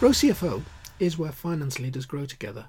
Grow 0.00 0.12
CFO 0.12 0.62
is 0.98 1.18
where 1.18 1.30
finance 1.30 1.78
leaders 1.78 2.06
grow 2.06 2.24
together. 2.24 2.64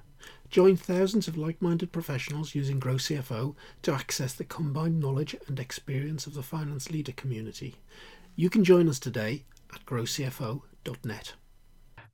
Join 0.50 0.76
thousands 0.76 1.28
of 1.28 1.38
like 1.38 1.62
minded 1.62 1.90
professionals 1.90 2.54
using 2.54 2.78
Grow 2.78 2.96
CFO 2.96 3.54
to 3.80 3.94
access 3.94 4.34
the 4.34 4.44
combined 4.44 5.00
knowledge 5.00 5.34
and 5.48 5.58
experience 5.58 6.26
of 6.26 6.34
the 6.34 6.42
finance 6.42 6.90
leader 6.90 7.12
community. 7.12 7.76
You 8.36 8.50
can 8.50 8.64
join 8.64 8.86
us 8.86 8.98
today 8.98 9.46
at 9.74 9.82
growcfo.net. 9.86 11.32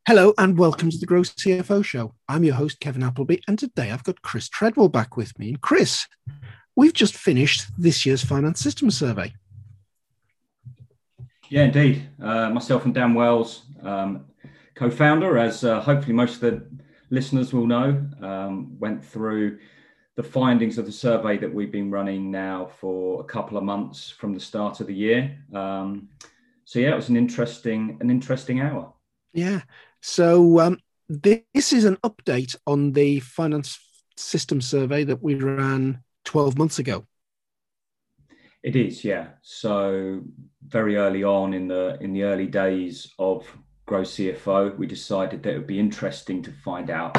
Hello 0.07 0.34
and 0.39 0.57
welcome 0.57 0.89
to 0.89 0.98
the 0.98 1.05
Grow 1.07 1.23
CFO 1.23 1.85
show. 1.85 2.14
I'm 2.29 2.45
your 2.45 2.55
host, 2.55 2.79
Kevin 2.79 3.03
Appleby, 3.03 3.39
and 3.48 3.59
today 3.59 3.91
I've 3.91 4.05
got 4.05 4.23
Chris 4.23 4.48
Treadwell 4.48 4.89
back 4.89 5.16
with 5.16 5.37
me. 5.37 5.48
And 5.48 5.61
Chris, 5.61 6.07
we've 6.77 6.95
just 6.95 7.16
finished 7.16 7.65
this 7.77 8.07
year's 8.07 8.24
finance 8.24 8.60
system 8.60 8.88
survey. 8.88 9.35
Yeah, 11.48 11.65
indeed. 11.65 12.09
Uh, 12.23 12.51
myself 12.51 12.85
and 12.85 12.95
Dan 12.95 13.15
Wells 13.15 13.65
um, 13.82 14.27
co-founder, 14.78 15.37
as 15.37 15.64
uh, 15.64 15.80
hopefully 15.80 16.12
most 16.12 16.37
of 16.37 16.41
the 16.41 16.64
listeners 17.10 17.52
will 17.52 17.66
know, 17.66 18.06
um, 18.23 18.78
went 18.78 19.04
through 19.04 19.59
the 20.14 20.23
findings 20.23 20.78
of 20.78 20.87
the 20.87 20.92
survey 20.92 21.37
that 21.37 21.52
we've 21.52 21.73
been 21.73 21.91
running 21.91 22.30
now 22.30 22.70
for 22.80 23.20
a 23.20 23.24
couple 23.24 23.59
of 23.59 23.64
months 23.64 24.09
from 24.09 24.32
the 24.32 24.41
start 24.41 24.78
of 24.80 24.87
the 24.87 24.95
year. 24.95 25.37
Um, 25.52 26.09
so 26.64 26.78
yeah, 26.78 26.92
it 26.92 26.96
was 26.96 27.09
an 27.09 27.16
interesting 27.16 27.98
an 28.01 28.09
interesting 28.09 28.60
hour. 28.60 28.92
Yeah. 29.32 29.62
So 30.01 30.60
um, 30.60 30.79
this 31.09 31.73
is 31.73 31.84
an 31.84 31.96
update 32.04 32.54
on 32.65 32.92
the 32.92 33.18
finance 33.20 33.80
system 34.16 34.60
survey 34.60 35.02
that 35.04 35.23
we 35.23 35.34
ran 35.34 36.04
12 36.24 36.56
months 36.56 36.79
ago. 36.79 37.04
It 38.62 38.76
is, 38.76 39.04
yeah. 39.04 39.29
So 39.42 40.23
very 40.66 40.96
early 40.96 41.24
on 41.24 41.52
in 41.52 41.66
the 41.66 41.98
in 42.01 42.13
the 42.13 42.23
early 42.24 42.46
days 42.46 43.13
of 43.18 43.45
Grow 43.89 44.03
CFO, 44.03 44.77
we 44.77 44.87
decided 44.87 45.43
that 45.43 45.55
it 45.55 45.59
would 45.59 45.67
be 45.67 45.81
interesting 45.81 46.43
to 46.43 46.53
find 46.53 46.91
out 46.91 47.17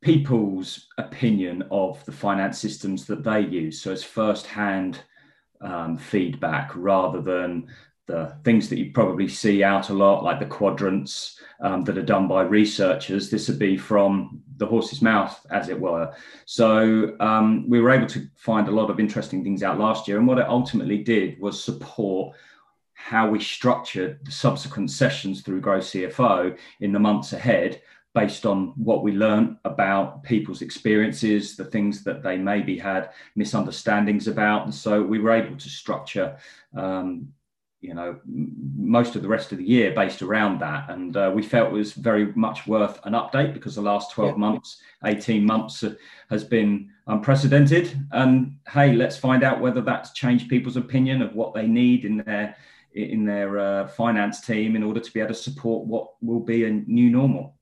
people's 0.00 0.86
opinion 0.96 1.62
of 1.70 2.02
the 2.06 2.12
finance 2.12 2.58
systems 2.58 3.04
that 3.04 3.22
they 3.22 3.40
use. 3.40 3.82
So 3.82 3.92
it's 3.92 4.02
first-hand 4.02 4.98
um, 5.60 5.98
feedback 5.98 6.72
rather 6.74 7.20
than 7.20 7.68
the 8.06 8.34
things 8.44 8.70
that 8.70 8.78
you 8.78 8.92
probably 8.92 9.28
see 9.28 9.62
out 9.62 9.90
a 9.90 9.92
lot, 9.92 10.24
like 10.24 10.40
the 10.40 10.46
quadrants 10.46 11.38
um, 11.60 11.84
that 11.84 11.98
are 11.98 12.02
done 12.02 12.28
by 12.28 12.42
researchers. 12.42 13.28
This 13.28 13.48
would 13.48 13.58
be 13.58 13.76
from 13.76 14.40
the 14.56 14.66
horse's 14.66 15.02
mouth, 15.02 15.44
as 15.50 15.68
it 15.68 15.78
were. 15.78 16.14
So 16.46 17.14
um, 17.20 17.68
we 17.68 17.78
were 17.78 17.90
able 17.90 18.06
to 18.06 18.26
find 18.36 18.68
a 18.68 18.72
lot 18.72 18.88
of 18.88 19.00
interesting 19.00 19.44
things 19.44 19.62
out 19.62 19.78
last 19.78 20.08
year. 20.08 20.16
And 20.16 20.26
what 20.26 20.38
it 20.38 20.48
ultimately 20.48 21.04
did 21.04 21.38
was 21.40 21.62
support 21.62 22.34
how 22.96 23.28
we 23.28 23.38
structured 23.38 24.18
the 24.24 24.32
subsequent 24.32 24.90
sessions 24.90 25.42
through 25.42 25.60
Grow 25.60 25.78
CFO 25.78 26.56
in 26.80 26.92
the 26.92 26.98
months 26.98 27.34
ahead 27.34 27.80
based 28.14 28.46
on 28.46 28.72
what 28.76 29.02
we 29.02 29.12
learned 29.12 29.58
about 29.66 30.22
people's 30.22 30.62
experiences, 30.62 31.54
the 31.54 31.66
things 31.66 32.02
that 32.02 32.22
they 32.22 32.38
maybe 32.38 32.78
had 32.78 33.10
misunderstandings 33.36 34.26
about. 34.26 34.64
And 34.64 34.74
so 34.74 35.02
we 35.02 35.18
were 35.18 35.32
able 35.32 35.54
to 35.56 35.68
structure, 35.68 36.38
um, 36.74 37.28
you 37.82 37.92
know, 37.92 38.18
most 38.24 39.14
of 39.14 39.20
the 39.20 39.28
rest 39.28 39.52
of 39.52 39.58
the 39.58 39.68
year 39.68 39.92
based 39.94 40.22
around 40.22 40.58
that. 40.60 40.88
And 40.88 41.14
uh, 41.14 41.30
we 41.34 41.42
felt 41.42 41.68
it 41.68 41.74
was 41.74 41.92
very 41.92 42.32
much 42.32 42.66
worth 42.66 42.98
an 43.04 43.12
update 43.12 43.52
because 43.52 43.74
the 43.74 43.82
last 43.82 44.12
12 44.12 44.30
yeah. 44.30 44.38
months, 44.38 44.80
18 45.04 45.44
months 45.44 45.84
has 46.30 46.42
been 46.42 46.90
unprecedented. 47.06 48.02
And 48.12 48.56
hey, 48.72 48.94
let's 48.94 49.18
find 49.18 49.44
out 49.44 49.60
whether 49.60 49.82
that's 49.82 50.14
changed 50.14 50.48
people's 50.48 50.78
opinion 50.78 51.20
of 51.20 51.34
what 51.34 51.52
they 51.52 51.66
need 51.66 52.06
in 52.06 52.16
their 52.16 52.56
in 52.96 53.24
their 53.24 53.58
uh, 53.58 53.88
finance 53.88 54.40
team 54.40 54.74
in 54.74 54.82
order 54.82 55.00
to 55.00 55.12
be 55.12 55.20
able 55.20 55.28
to 55.28 55.34
support 55.34 55.86
what 55.86 56.08
will 56.22 56.40
be 56.40 56.64
a 56.64 56.70
new 56.70 57.10
normal. 57.10 57.56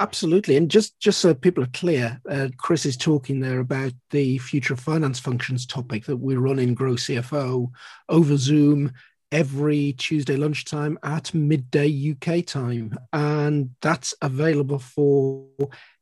Absolutely, 0.00 0.56
and 0.56 0.70
just 0.70 0.98
just 1.00 1.18
so 1.18 1.34
people 1.34 1.64
are 1.64 1.68
clear, 1.68 2.20
uh, 2.30 2.48
Chris 2.56 2.86
is 2.86 2.96
talking 2.96 3.40
there 3.40 3.58
about 3.58 3.92
the 4.10 4.38
future 4.38 4.74
of 4.74 4.80
finance 4.80 5.18
functions 5.18 5.66
topic 5.66 6.04
that 6.04 6.18
we 6.18 6.36
run 6.36 6.60
in 6.60 6.74
Grow 6.74 6.92
CFO 6.92 7.68
over 8.08 8.36
Zoom 8.36 8.92
every 9.32 9.94
Tuesday 9.94 10.36
lunchtime 10.36 10.98
at 11.02 11.34
midday 11.34 12.12
UK 12.12 12.46
time, 12.46 12.96
and 13.12 13.70
that's 13.82 14.14
available 14.22 14.78
for 14.78 15.48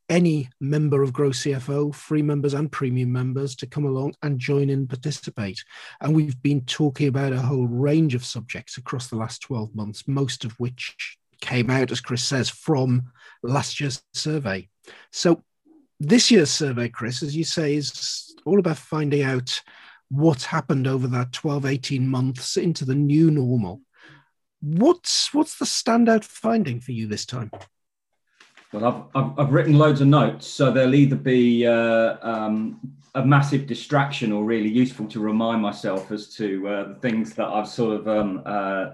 any 0.09 0.49
member 0.59 1.03
of 1.03 1.13
Grow 1.13 1.29
CFO, 1.29 1.93
free 1.93 2.21
members 2.21 2.53
and 2.53 2.71
premium 2.71 3.11
members, 3.11 3.55
to 3.57 3.67
come 3.67 3.85
along 3.85 4.15
and 4.21 4.39
join 4.39 4.63
in 4.63 4.79
and 4.79 4.89
participate. 4.89 5.63
And 6.01 6.15
we've 6.15 6.41
been 6.41 6.61
talking 6.61 7.07
about 7.07 7.33
a 7.33 7.41
whole 7.41 7.67
range 7.67 8.15
of 8.15 8.25
subjects 8.25 8.77
across 8.77 9.07
the 9.07 9.17
last 9.17 9.41
12 9.41 9.75
months, 9.75 10.07
most 10.07 10.45
of 10.45 10.53
which 10.59 11.17
came 11.41 11.69
out, 11.69 11.91
as 11.91 12.01
Chris 12.01 12.23
says, 12.23 12.49
from 12.49 13.11
last 13.43 13.79
year's 13.79 14.03
survey. 14.13 14.69
So 15.11 15.43
this 15.99 16.31
year's 16.31 16.51
survey, 16.51 16.89
Chris, 16.89 17.23
as 17.23 17.35
you 17.35 17.43
say, 17.43 17.75
is 17.75 18.35
all 18.45 18.59
about 18.59 18.77
finding 18.77 19.23
out 19.23 19.61
what's 20.09 20.45
happened 20.45 20.87
over 20.87 21.07
that 21.07 21.33
12, 21.33 21.65
18 21.65 22.07
months 22.07 22.57
into 22.57 22.85
the 22.85 22.95
new 22.95 23.29
normal. 23.29 23.81
What's 24.61 25.33
what's 25.33 25.59
the 25.59 25.65
standout 25.65 26.23
finding 26.23 26.79
for 26.79 26.91
you 26.91 27.07
this 27.07 27.25
time? 27.25 27.51
Well, 28.73 28.85
I've, 28.85 29.23
I've, 29.23 29.39
I've, 29.39 29.53
written 29.53 29.77
loads 29.77 30.01
of 30.01 30.07
notes, 30.07 30.45
so 30.45 30.71
they'll 30.71 30.93
either 30.93 31.15
be 31.15 31.65
uh, 31.65 32.17
um, 32.21 32.81
a 33.15 33.25
massive 33.25 33.65
distraction 33.65 34.33
or 34.33 34.43
really 34.43 34.69
useful 34.69 35.07
to 35.07 35.21
remind 35.21 35.61
myself 35.61 36.11
as 36.11 36.33
to 36.35 36.67
uh, 36.67 36.87
the 36.89 36.95
things 36.95 37.33
that 37.35 37.47
I've 37.47 37.67
sort 37.67 38.01
of 38.01 38.07
um, 38.09 38.41
uh, 38.45 38.87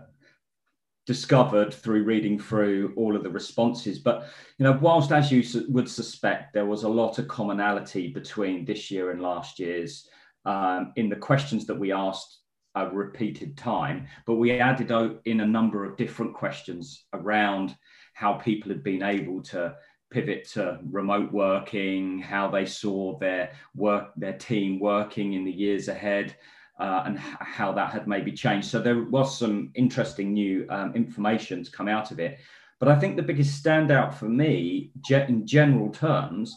discovered 1.07 1.73
through 1.73 2.03
reading 2.03 2.39
through 2.39 2.93
all 2.95 3.15
of 3.15 3.23
the 3.23 3.29
responses. 3.29 3.97
But 3.97 4.29
you 4.59 4.63
know, 4.63 4.77
whilst 4.79 5.11
as 5.11 5.31
you 5.31 5.41
su- 5.41 5.65
would 5.69 5.89
suspect, 5.89 6.53
there 6.53 6.65
was 6.65 6.83
a 6.83 6.89
lot 6.89 7.17
of 7.17 7.27
commonality 7.27 8.09
between 8.09 8.65
this 8.65 8.91
year 8.91 9.09
and 9.09 9.21
last 9.21 9.59
year's 9.59 10.07
um, 10.45 10.93
in 10.97 11.09
the 11.09 11.15
questions 11.15 11.65
that 11.65 11.79
we 11.79 11.91
asked 11.91 12.39
a 12.75 12.89
repeated 12.89 13.57
time, 13.57 14.07
but 14.25 14.35
we 14.35 14.59
added 14.59 14.91
in 15.25 15.41
a 15.41 15.45
number 15.45 15.85
of 15.85 15.97
different 15.97 16.33
questions 16.33 17.05
around 17.13 17.75
how 18.13 18.33
people 18.33 18.69
had 18.69 18.83
been 18.83 19.03
able 19.03 19.41
to 19.41 19.75
pivot 20.11 20.47
to 20.47 20.79
remote 20.89 21.31
working, 21.31 22.19
how 22.19 22.47
they 22.47 22.65
saw 22.65 23.17
their 23.17 23.51
work, 23.75 24.11
their 24.15 24.37
team 24.37 24.79
working 24.79 25.33
in 25.33 25.43
the 25.43 25.51
years 25.51 25.87
ahead, 25.87 26.35
uh, 26.79 27.03
and 27.05 27.17
how 27.19 27.71
that 27.71 27.91
had 27.91 28.07
maybe 28.07 28.31
changed. 28.31 28.67
So 28.67 28.79
there 28.79 29.03
was 29.03 29.37
some 29.37 29.71
interesting 29.75 30.33
new 30.33 30.65
um, 30.69 30.93
information 30.95 31.63
to 31.63 31.71
come 31.71 31.87
out 31.87 32.11
of 32.11 32.19
it. 32.19 32.39
But 32.79 32.89
I 32.89 32.99
think 32.99 33.15
the 33.15 33.23
biggest 33.23 33.63
standout 33.63 34.13
for 34.13 34.29
me, 34.29 34.91
in 35.09 35.47
general 35.47 35.89
terms, 35.89 36.55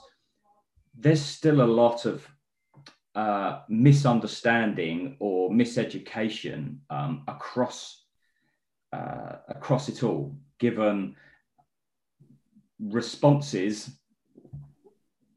there's 0.98 1.22
still 1.22 1.60
a 1.60 1.74
lot 1.82 2.04
of 2.04 2.26
uh, 3.14 3.60
misunderstanding 3.68 5.16
or 5.20 5.50
miseducation 5.50 6.78
um, 6.90 7.24
across 7.28 8.02
uh, 8.92 9.36
across 9.48 9.88
it 9.88 10.02
all, 10.02 10.36
given 10.58 11.16
responses 12.80 13.90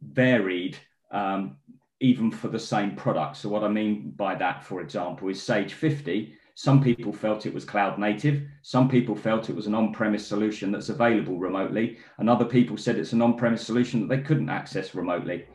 varied 0.02 0.78
um, 1.12 1.58
even 2.00 2.32
for 2.32 2.48
the 2.48 2.60
same 2.60 2.96
product. 2.96 3.38
So, 3.38 3.50
what 3.50 3.64
I 3.64 3.68
mean 3.68 4.12
by 4.16 4.36
that, 4.36 4.64
for 4.64 4.82
example, 4.82 5.30
is 5.30 5.42
Sage 5.42 5.74
50. 5.74 6.34
Some 6.56 6.84
people 6.84 7.14
felt 7.14 7.46
it 7.46 7.54
was 7.54 7.64
cloud 7.64 7.98
native. 7.98 8.42
Some 8.64 8.90
people 8.90 9.16
felt 9.16 9.50
it 9.50 9.56
was 9.56 9.68
an 9.68 9.76
on 9.76 9.94
premise 9.94 10.28
solution 10.28 10.72
that's 10.72 10.90
available 10.90 11.38
remotely. 11.38 12.00
And 12.18 12.30
other 12.30 12.44
people 12.44 12.76
said 12.76 12.98
it's 12.98 13.14
an 13.14 13.22
on 13.22 13.38
premise 13.38 13.66
solution 13.66 14.02
that 14.02 14.14
they 14.14 14.22
couldn't 14.22 14.50
access 14.50 14.94
remotely. 14.94 15.46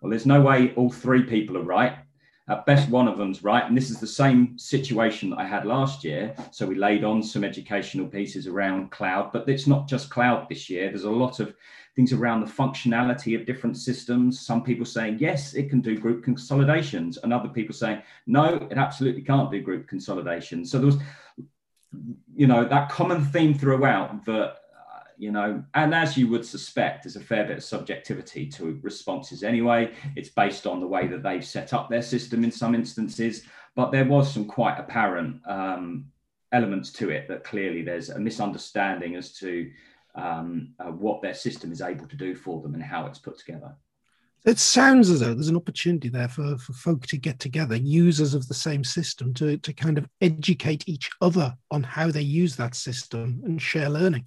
Well, 0.00 0.10
there's 0.10 0.24
no 0.24 0.40
way 0.40 0.72
all 0.74 0.90
three 0.90 1.24
people 1.24 1.58
are 1.58 1.62
right. 1.62 1.98
At 2.48 2.64
best, 2.64 2.88
one 2.88 3.08
of 3.08 3.18
them's 3.18 3.42
right. 3.42 3.64
And 3.64 3.76
this 3.76 3.90
is 3.90 3.98
the 3.98 4.06
same 4.06 4.56
situation 4.56 5.30
that 5.30 5.40
I 5.40 5.44
had 5.44 5.66
last 5.66 6.04
year. 6.04 6.32
So 6.52 6.64
we 6.64 6.76
laid 6.76 7.02
on 7.02 7.20
some 7.20 7.42
educational 7.42 8.06
pieces 8.06 8.46
around 8.46 8.92
cloud, 8.92 9.32
but 9.32 9.48
it's 9.48 9.66
not 9.66 9.88
just 9.88 10.10
cloud 10.10 10.48
this 10.48 10.70
year. 10.70 10.88
There's 10.88 11.02
a 11.02 11.10
lot 11.10 11.40
of 11.40 11.56
things 11.96 12.12
around 12.12 12.42
the 12.42 12.52
functionality 12.52 13.34
of 13.34 13.46
different 13.46 13.76
systems. 13.76 14.38
Some 14.38 14.62
people 14.62 14.84
saying, 14.84 15.18
yes, 15.18 15.54
it 15.54 15.68
can 15.68 15.80
do 15.80 15.98
group 15.98 16.22
consolidations, 16.22 17.16
and 17.16 17.32
other 17.32 17.48
people 17.48 17.74
saying, 17.74 18.02
no, 18.28 18.68
it 18.70 18.76
absolutely 18.76 19.22
can't 19.22 19.50
do 19.50 19.60
group 19.60 19.88
consolidations. 19.88 20.70
So 20.70 20.78
there 20.78 20.86
was, 20.86 20.98
you 22.36 22.46
know, 22.46 22.64
that 22.64 22.90
common 22.90 23.24
theme 23.24 23.54
throughout 23.54 24.24
that 24.26 24.58
you 25.18 25.32
know, 25.32 25.62
and 25.74 25.94
as 25.94 26.16
you 26.16 26.28
would 26.28 26.44
suspect, 26.44 27.04
there's 27.04 27.16
a 27.16 27.20
fair 27.20 27.44
bit 27.44 27.58
of 27.58 27.64
subjectivity 27.64 28.46
to 28.46 28.78
responses 28.82 29.42
anyway. 29.42 29.92
It's 30.14 30.28
based 30.28 30.66
on 30.66 30.80
the 30.80 30.86
way 30.86 31.06
that 31.08 31.22
they've 31.22 31.44
set 31.44 31.72
up 31.72 31.88
their 31.88 32.02
system 32.02 32.44
in 32.44 32.50
some 32.50 32.74
instances, 32.74 33.42
but 33.74 33.90
there 33.92 34.04
was 34.04 34.32
some 34.32 34.46
quite 34.46 34.78
apparent 34.78 35.40
um, 35.46 36.06
elements 36.52 36.92
to 36.92 37.10
it 37.10 37.28
that 37.28 37.44
clearly 37.44 37.82
there's 37.82 38.10
a 38.10 38.18
misunderstanding 38.18 39.16
as 39.16 39.32
to 39.34 39.70
um, 40.14 40.74
uh, 40.80 40.90
what 40.90 41.22
their 41.22 41.34
system 41.34 41.72
is 41.72 41.82
able 41.82 42.06
to 42.06 42.16
do 42.16 42.34
for 42.34 42.62
them 42.62 42.74
and 42.74 42.82
how 42.82 43.06
it's 43.06 43.18
put 43.18 43.38
together. 43.38 43.74
It 44.46 44.60
sounds 44.60 45.10
as 45.10 45.20
though 45.20 45.34
there's 45.34 45.48
an 45.48 45.56
opportunity 45.56 46.08
there 46.08 46.28
for, 46.28 46.56
for 46.58 46.72
folk 46.72 47.04
to 47.08 47.16
get 47.16 47.40
together, 47.40 47.74
users 47.74 48.32
of 48.32 48.46
the 48.46 48.54
same 48.54 48.84
system, 48.84 49.34
to, 49.34 49.58
to 49.58 49.72
kind 49.72 49.98
of 49.98 50.06
educate 50.20 50.88
each 50.88 51.10
other 51.20 51.52
on 51.72 51.82
how 51.82 52.12
they 52.12 52.22
use 52.22 52.54
that 52.56 52.76
system 52.76 53.42
and 53.44 53.60
share 53.60 53.90
learning. 53.90 54.24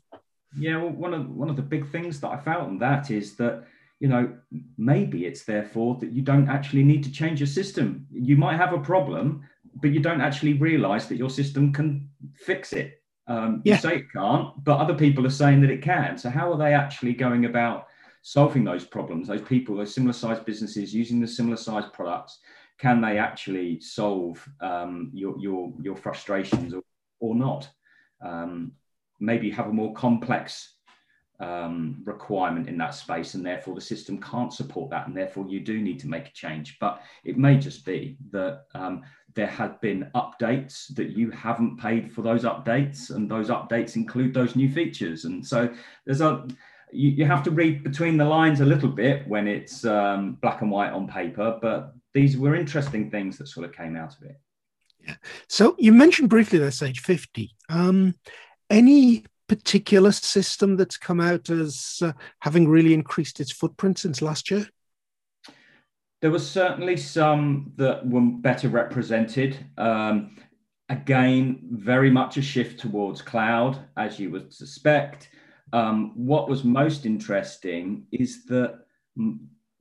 Yeah, 0.57 0.77
well, 0.77 0.89
one 0.89 1.13
of 1.13 1.29
one 1.29 1.49
of 1.49 1.55
the 1.55 1.61
big 1.61 1.91
things 1.91 2.19
that 2.21 2.29
I 2.29 2.37
found 2.37 2.63
on 2.63 2.77
that 2.79 3.11
is 3.11 3.35
that 3.35 3.65
you 3.99 4.07
know 4.07 4.33
maybe 4.77 5.25
it's 5.25 5.43
therefore 5.43 5.95
that 6.01 6.11
you 6.11 6.21
don't 6.21 6.49
actually 6.49 6.83
need 6.83 7.03
to 7.03 7.11
change 7.11 7.39
your 7.39 7.47
system. 7.47 8.07
You 8.11 8.35
might 8.35 8.57
have 8.57 8.73
a 8.73 8.79
problem, 8.79 9.43
but 9.75 9.91
you 9.91 9.99
don't 9.99 10.21
actually 10.21 10.53
realize 10.53 11.07
that 11.07 11.17
your 11.17 11.29
system 11.29 11.71
can 11.71 12.09
fix 12.33 12.73
it. 12.73 13.01
Um, 13.27 13.61
yeah. 13.63 13.75
You 13.75 13.81
say 13.81 13.95
it 13.97 14.11
can't, 14.11 14.63
but 14.63 14.79
other 14.79 14.95
people 14.95 15.25
are 15.25 15.31
saying 15.31 15.61
that 15.61 15.69
it 15.69 15.83
can. 15.83 16.17
So 16.17 16.29
how 16.29 16.51
are 16.51 16.57
they 16.57 16.73
actually 16.73 17.13
going 17.13 17.45
about 17.45 17.87
solving 18.23 18.63
those 18.63 18.85
problems? 18.85 19.27
Those 19.27 19.43
people, 19.43 19.75
those 19.75 19.93
similar 19.93 20.13
sized 20.13 20.45
businesses 20.45 20.95
using 20.95 21.19
the 21.19 21.27
similar 21.27 21.57
sized 21.57 21.93
products, 21.93 22.39
can 22.79 23.01
they 23.01 23.19
actually 23.19 23.79
solve 23.81 24.43
um, 24.61 25.11
your, 25.13 25.37
your, 25.37 25.71
your 25.79 25.95
frustrations 25.95 26.73
or, 26.73 26.81
or 27.19 27.35
not? 27.35 27.69
Um, 28.25 28.71
maybe 29.19 29.49
have 29.51 29.67
a 29.67 29.73
more 29.73 29.93
complex 29.93 30.75
um, 31.39 32.01
requirement 32.03 32.67
in 32.67 32.77
that 32.79 32.93
space, 32.93 33.33
and 33.33 33.45
therefore 33.45 33.75
the 33.75 33.81
system 33.81 34.21
can't 34.21 34.53
support 34.53 34.89
that, 34.91 35.07
and 35.07 35.15
therefore 35.15 35.45
you 35.47 35.59
do 35.61 35.79
need 35.79 35.99
to 35.99 36.07
make 36.07 36.27
a 36.27 36.33
change. 36.33 36.77
But 36.79 37.01
it 37.23 37.37
may 37.37 37.57
just 37.57 37.85
be 37.85 38.17
that 38.31 38.65
um, 38.75 39.03
there 39.35 39.47
have 39.47 39.79
been 39.79 40.09
updates 40.15 40.93
that 40.95 41.09
you 41.09 41.31
haven't 41.31 41.77
paid 41.77 42.11
for 42.11 42.21
those 42.21 42.43
updates, 42.43 43.09
and 43.11 43.29
those 43.29 43.49
updates 43.49 43.95
include 43.95 44.33
those 44.33 44.55
new 44.55 44.71
features. 44.71 45.25
And 45.25 45.45
so 45.45 45.73
there's 46.05 46.21
a 46.21 46.47
you, 46.91 47.11
you 47.11 47.25
have 47.25 47.43
to 47.43 47.51
read 47.51 47.83
between 47.83 48.17
the 48.17 48.25
lines 48.25 48.61
a 48.61 48.65
little 48.65 48.89
bit 48.89 49.27
when 49.27 49.47
it's 49.47 49.85
um, 49.85 50.37
black 50.41 50.61
and 50.61 50.71
white 50.71 50.91
on 50.91 51.07
paper, 51.07 51.57
but 51.61 51.93
these 52.13 52.37
were 52.37 52.55
interesting 52.55 53.09
things 53.09 53.37
that 53.37 53.47
sort 53.47 53.65
of 53.65 53.73
came 53.73 53.95
out 53.95 54.15
of 54.15 54.23
it. 54.23 54.39
Yeah. 55.07 55.15
So 55.47 55.75
you 55.77 55.93
mentioned 55.93 56.29
briefly 56.29 56.59
that 56.59 56.71
Sage 56.71 56.99
50. 56.99 57.55
Um, 57.69 58.15
any 58.69 59.23
particular 59.47 60.11
system 60.11 60.77
that's 60.77 60.97
come 60.97 61.19
out 61.19 61.49
as 61.49 61.99
uh, 62.01 62.13
having 62.39 62.67
really 62.67 62.93
increased 62.93 63.39
its 63.39 63.51
footprint 63.51 63.97
since 63.97 64.21
last 64.21 64.49
year? 64.51 64.67
There 66.21 66.31
were 66.31 66.39
certainly 66.39 66.97
some 66.97 67.73
that 67.77 68.07
were 68.07 68.21
better 68.21 68.69
represented. 68.69 69.57
Um, 69.77 70.37
again, 70.89 71.59
very 71.71 72.11
much 72.11 72.37
a 72.37 72.41
shift 72.41 72.79
towards 72.79 73.21
cloud, 73.21 73.79
as 73.97 74.19
you 74.19 74.29
would 74.31 74.53
suspect. 74.53 75.29
Um, 75.71 76.13
what 76.15 76.49
was 76.49 76.63
most 76.63 77.05
interesting 77.05 78.05
is 78.11 78.45
that 78.45 78.79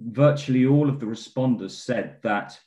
virtually 0.00 0.66
all 0.66 0.88
of 0.88 1.00
the 1.00 1.06
responders 1.06 1.72
said 1.72 2.18
that 2.22 2.58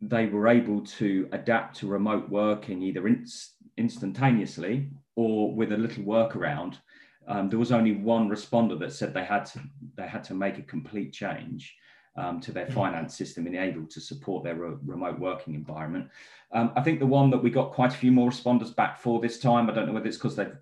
they 0.00 0.26
were 0.26 0.48
able 0.48 0.80
to 0.82 1.28
adapt 1.32 1.76
to 1.76 1.86
remote 1.86 2.28
working 2.28 2.82
either 2.82 3.06
in, 3.08 3.26
instantaneously 3.76 4.88
or 5.14 5.54
with 5.54 5.72
a 5.72 5.76
little 5.76 6.04
workaround. 6.04 6.76
Um, 7.28 7.48
there 7.48 7.58
was 7.58 7.72
only 7.72 7.92
one 7.92 8.28
responder 8.28 8.78
that 8.78 8.92
said 8.92 9.12
they 9.12 9.24
had 9.24 9.44
to 9.46 9.60
they 9.96 10.06
had 10.06 10.22
to 10.24 10.34
make 10.34 10.58
a 10.58 10.62
complete 10.62 11.12
change 11.12 11.74
um, 12.16 12.40
to 12.40 12.52
their 12.52 12.66
finance 12.66 13.16
system 13.16 13.46
and 13.46 13.56
able 13.56 13.86
to 13.86 14.00
support 14.00 14.44
their 14.44 14.54
re- 14.54 14.76
remote 14.84 15.18
working 15.18 15.54
environment. 15.54 16.08
Um, 16.52 16.72
I 16.76 16.82
think 16.82 17.00
the 17.00 17.06
one 17.06 17.30
that 17.30 17.42
we 17.42 17.50
got 17.50 17.72
quite 17.72 17.92
a 17.92 17.96
few 17.96 18.12
more 18.12 18.30
responders 18.30 18.74
back 18.74 18.98
for 18.98 19.20
this 19.20 19.38
time, 19.38 19.68
I 19.68 19.74
don't 19.74 19.86
know 19.86 19.92
whether 19.92 20.06
it's 20.06 20.16
because 20.16 20.36
they've 20.36 20.56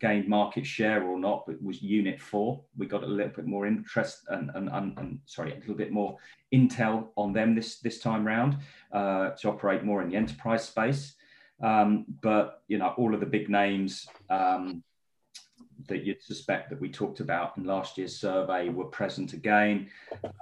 gained 0.00 0.28
market 0.28 0.66
share 0.66 1.02
or 1.04 1.18
not, 1.18 1.44
but 1.46 1.62
was 1.62 1.82
Unit 1.82 2.20
4. 2.20 2.60
We 2.76 2.86
got 2.86 3.02
a 3.02 3.06
little 3.06 3.32
bit 3.32 3.46
more 3.46 3.66
interest 3.66 4.20
and, 4.28 4.50
and, 4.54 4.70
and, 4.70 4.98
and 4.98 5.18
sorry, 5.26 5.52
a 5.52 5.56
little 5.56 5.74
bit 5.74 5.92
more 5.92 6.16
intel 6.54 7.08
on 7.16 7.32
them 7.32 7.54
this, 7.54 7.78
this 7.80 8.00
time 8.00 8.26
round 8.26 8.56
uh, 8.92 9.30
to 9.30 9.48
operate 9.48 9.84
more 9.84 10.02
in 10.02 10.08
the 10.08 10.16
enterprise 10.16 10.64
space. 10.64 11.14
Um, 11.62 12.04
but, 12.22 12.62
you 12.68 12.78
know, 12.78 12.94
all 12.96 13.14
of 13.14 13.20
the 13.20 13.26
big 13.26 13.48
names 13.48 14.06
um, 14.28 14.82
that 15.88 16.04
you'd 16.04 16.22
suspect 16.22 16.70
that 16.70 16.80
we 16.80 16.90
talked 16.90 17.20
about 17.20 17.56
in 17.56 17.64
last 17.64 17.96
year's 17.96 18.18
survey 18.18 18.68
were 18.68 18.86
present 18.86 19.32
again. 19.32 19.88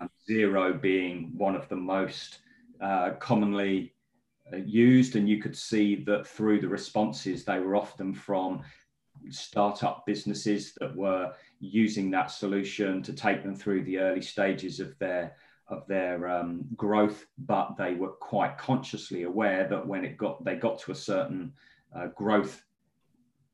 Um, 0.00 0.10
Xero 0.28 0.80
being 0.80 1.32
one 1.36 1.54
of 1.54 1.68
the 1.68 1.76
most 1.76 2.38
uh, 2.80 3.10
commonly 3.18 3.94
uh, 4.52 4.56
used, 4.56 5.16
and 5.16 5.28
you 5.28 5.40
could 5.40 5.56
see 5.56 6.02
that 6.04 6.26
through 6.26 6.60
the 6.60 6.68
responses, 6.68 7.44
they 7.44 7.60
were 7.60 7.76
often 7.76 8.12
from 8.12 8.62
startup 9.30 10.04
businesses 10.06 10.74
that 10.80 10.94
were 10.94 11.32
using 11.60 12.10
that 12.10 12.30
solution 12.30 13.02
to 13.02 13.12
take 13.12 13.42
them 13.42 13.54
through 13.54 13.84
the 13.84 13.98
early 13.98 14.20
stages 14.20 14.80
of 14.80 14.98
their 14.98 15.36
of 15.68 15.86
their 15.86 16.28
um, 16.28 16.64
growth, 16.76 17.26
but 17.38 17.76
they 17.76 17.94
were 17.94 18.08
quite 18.08 18.58
consciously 18.58 19.22
aware 19.22 19.66
that 19.68 19.86
when 19.86 20.04
it 20.04 20.16
got 20.16 20.44
they 20.44 20.56
got 20.56 20.78
to 20.80 20.92
a 20.92 20.94
certain 20.94 21.52
uh, 21.94 22.08
growth 22.08 22.62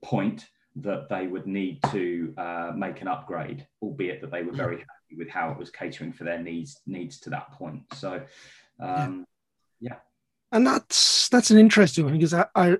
point, 0.02 0.46
that 0.76 1.08
they 1.08 1.26
would 1.26 1.46
need 1.46 1.82
to 1.90 2.34
uh, 2.36 2.72
make 2.74 3.00
an 3.00 3.08
upgrade, 3.08 3.66
albeit 3.82 4.20
that 4.20 4.30
they 4.30 4.42
were 4.42 4.52
very 4.52 4.78
happy 4.78 5.16
with 5.16 5.28
how 5.28 5.50
it 5.50 5.58
was 5.58 5.70
catering 5.70 6.12
for 6.12 6.24
their 6.24 6.42
needs 6.42 6.80
needs 6.86 7.18
to 7.20 7.30
that 7.30 7.52
point. 7.52 7.82
So, 7.94 8.22
um, 8.78 9.26
yeah. 9.80 9.92
yeah. 9.92 9.96
and 10.52 10.66
that's 10.66 11.28
that's 11.28 11.50
an 11.50 11.58
interesting 11.58 12.04
one 12.04 12.14
because 12.14 12.34
I, 12.34 12.46
I 12.54 12.76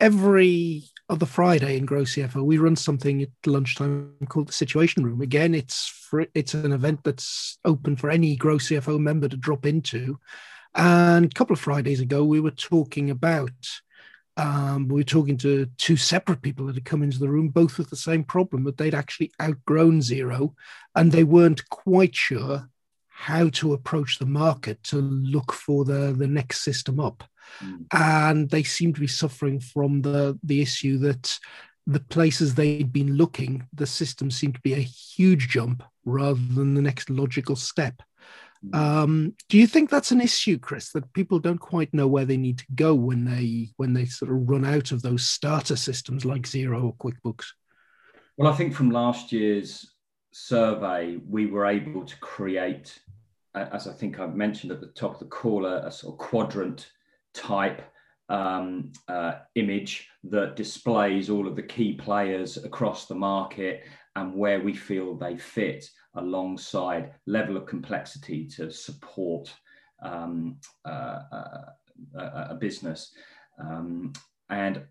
every 0.00 0.84
other 1.08 1.26
Friday 1.26 1.76
in 1.76 1.84
Grow 1.84 2.02
CFO 2.02 2.44
we 2.44 2.58
run 2.58 2.76
something 2.76 3.22
at 3.22 3.28
lunchtime 3.46 4.14
called 4.28 4.48
the 4.48 4.52
Situation 4.52 5.04
Room. 5.04 5.20
Again, 5.20 5.54
it's 5.54 5.92
it's 6.34 6.54
an 6.54 6.72
event 6.72 7.00
that's 7.04 7.58
open 7.64 7.96
for 7.96 8.10
any 8.10 8.36
Grow 8.36 8.56
CFO 8.56 8.98
member 8.98 9.28
to 9.28 9.36
drop 9.36 9.66
into. 9.66 10.18
And 10.74 11.26
a 11.26 11.34
couple 11.34 11.54
of 11.54 11.60
Fridays 11.60 12.00
ago, 12.00 12.24
we 12.24 12.40
were 12.40 12.50
talking 12.50 13.10
about 13.10 13.50
um, 14.38 14.88
we 14.88 14.94
were 14.94 15.04
talking 15.04 15.36
to 15.38 15.66
two 15.76 15.96
separate 15.96 16.40
people 16.40 16.66
that 16.66 16.74
had 16.74 16.86
come 16.86 17.02
into 17.02 17.18
the 17.18 17.28
room, 17.28 17.48
both 17.48 17.76
with 17.76 17.90
the 17.90 17.96
same 17.96 18.24
problem 18.24 18.64
that 18.64 18.78
they'd 18.78 18.94
actually 18.94 19.30
outgrown 19.40 20.00
Xero, 20.00 20.54
and 20.94 21.12
they 21.12 21.24
weren't 21.24 21.68
quite 21.68 22.14
sure 22.14 22.70
how 23.22 23.48
to 23.50 23.72
approach 23.72 24.18
the 24.18 24.26
market 24.26 24.82
to 24.82 24.96
look 24.96 25.52
for 25.52 25.84
the, 25.84 26.12
the 26.12 26.26
next 26.26 26.64
system 26.64 26.98
up. 26.98 27.22
Mm. 27.60 27.86
And 27.92 28.50
they 28.50 28.64
seem 28.64 28.92
to 28.94 29.00
be 29.00 29.06
suffering 29.06 29.60
from 29.60 30.02
the, 30.02 30.38
the 30.42 30.60
issue 30.60 30.98
that 30.98 31.38
the 31.86 32.00
places 32.00 32.54
they'd 32.54 32.92
been 32.92 33.14
looking, 33.16 33.66
the 33.72 33.86
system 33.86 34.30
seemed 34.30 34.54
to 34.54 34.60
be 34.60 34.74
a 34.74 34.88
huge 35.16 35.48
jump 35.48 35.84
rather 36.04 36.40
than 36.54 36.74
the 36.74 36.82
next 36.82 37.10
logical 37.10 37.56
step. 37.56 38.02
Um, 38.72 39.34
do 39.48 39.58
you 39.58 39.66
think 39.66 39.90
that's 39.90 40.12
an 40.12 40.20
issue, 40.20 40.58
Chris, 40.58 40.92
that 40.92 41.12
people 41.12 41.40
don't 41.40 41.58
quite 41.58 41.92
know 41.92 42.06
where 42.06 42.24
they 42.24 42.36
need 42.36 42.58
to 42.58 42.66
go 42.74 42.94
when 42.94 43.24
they 43.24 43.70
when 43.76 43.92
they 43.92 44.04
sort 44.04 44.30
of 44.30 44.48
run 44.48 44.64
out 44.64 44.92
of 44.92 45.02
those 45.02 45.24
starter 45.26 45.74
systems 45.74 46.24
like 46.24 46.42
Xero 46.42 46.84
or 46.84 46.94
QuickBooks? 46.94 47.46
Well, 48.36 48.52
I 48.52 48.56
think 48.56 48.74
from 48.74 48.90
last 48.90 49.32
year's 49.32 49.92
survey, 50.32 51.18
we 51.28 51.46
were 51.46 51.66
able 51.66 52.04
to 52.04 52.16
create, 52.20 52.98
as 53.54 53.86
I 53.86 53.92
think 53.92 54.18
I've 54.18 54.34
mentioned 54.34 54.72
at 54.72 54.80
the 54.80 54.88
top 54.88 55.14
of 55.14 55.18
the 55.20 55.26
call, 55.26 55.66
a, 55.66 55.86
a 55.86 55.90
sort 55.90 56.14
of 56.14 56.18
quadrant 56.18 56.90
type 57.34 57.82
um, 58.28 58.92
uh, 59.08 59.34
image 59.54 60.08
that 60.24 60.56
displays 60.56 61.28
all 61.28 61.46
of 61.46 61.56
the 61.56 61.62
key 61.62 61.92
players 61.94 62.56
across 62.56 63.06
the 63.06 63.14
market 63.14 63.82
and 64.16 64.34
where 64.34 64.60
we 64.60 64.74
feel 64.74 65.14
they 65.14 65.36
fit 65.36 65.88
alongside 66.14 67.12
level 67.26 67.56
of 67.56 67.66
complexity 67.66 68.46
to 68.46 68.70
support 68.70 69.52
um, 70.02 70.56
uh, 70.84 71.20
uh, 71.32 71.62
a, 72.14 72.56
business. 72.58 73.12
Um, 73.58 74.12
and 74.50 74.82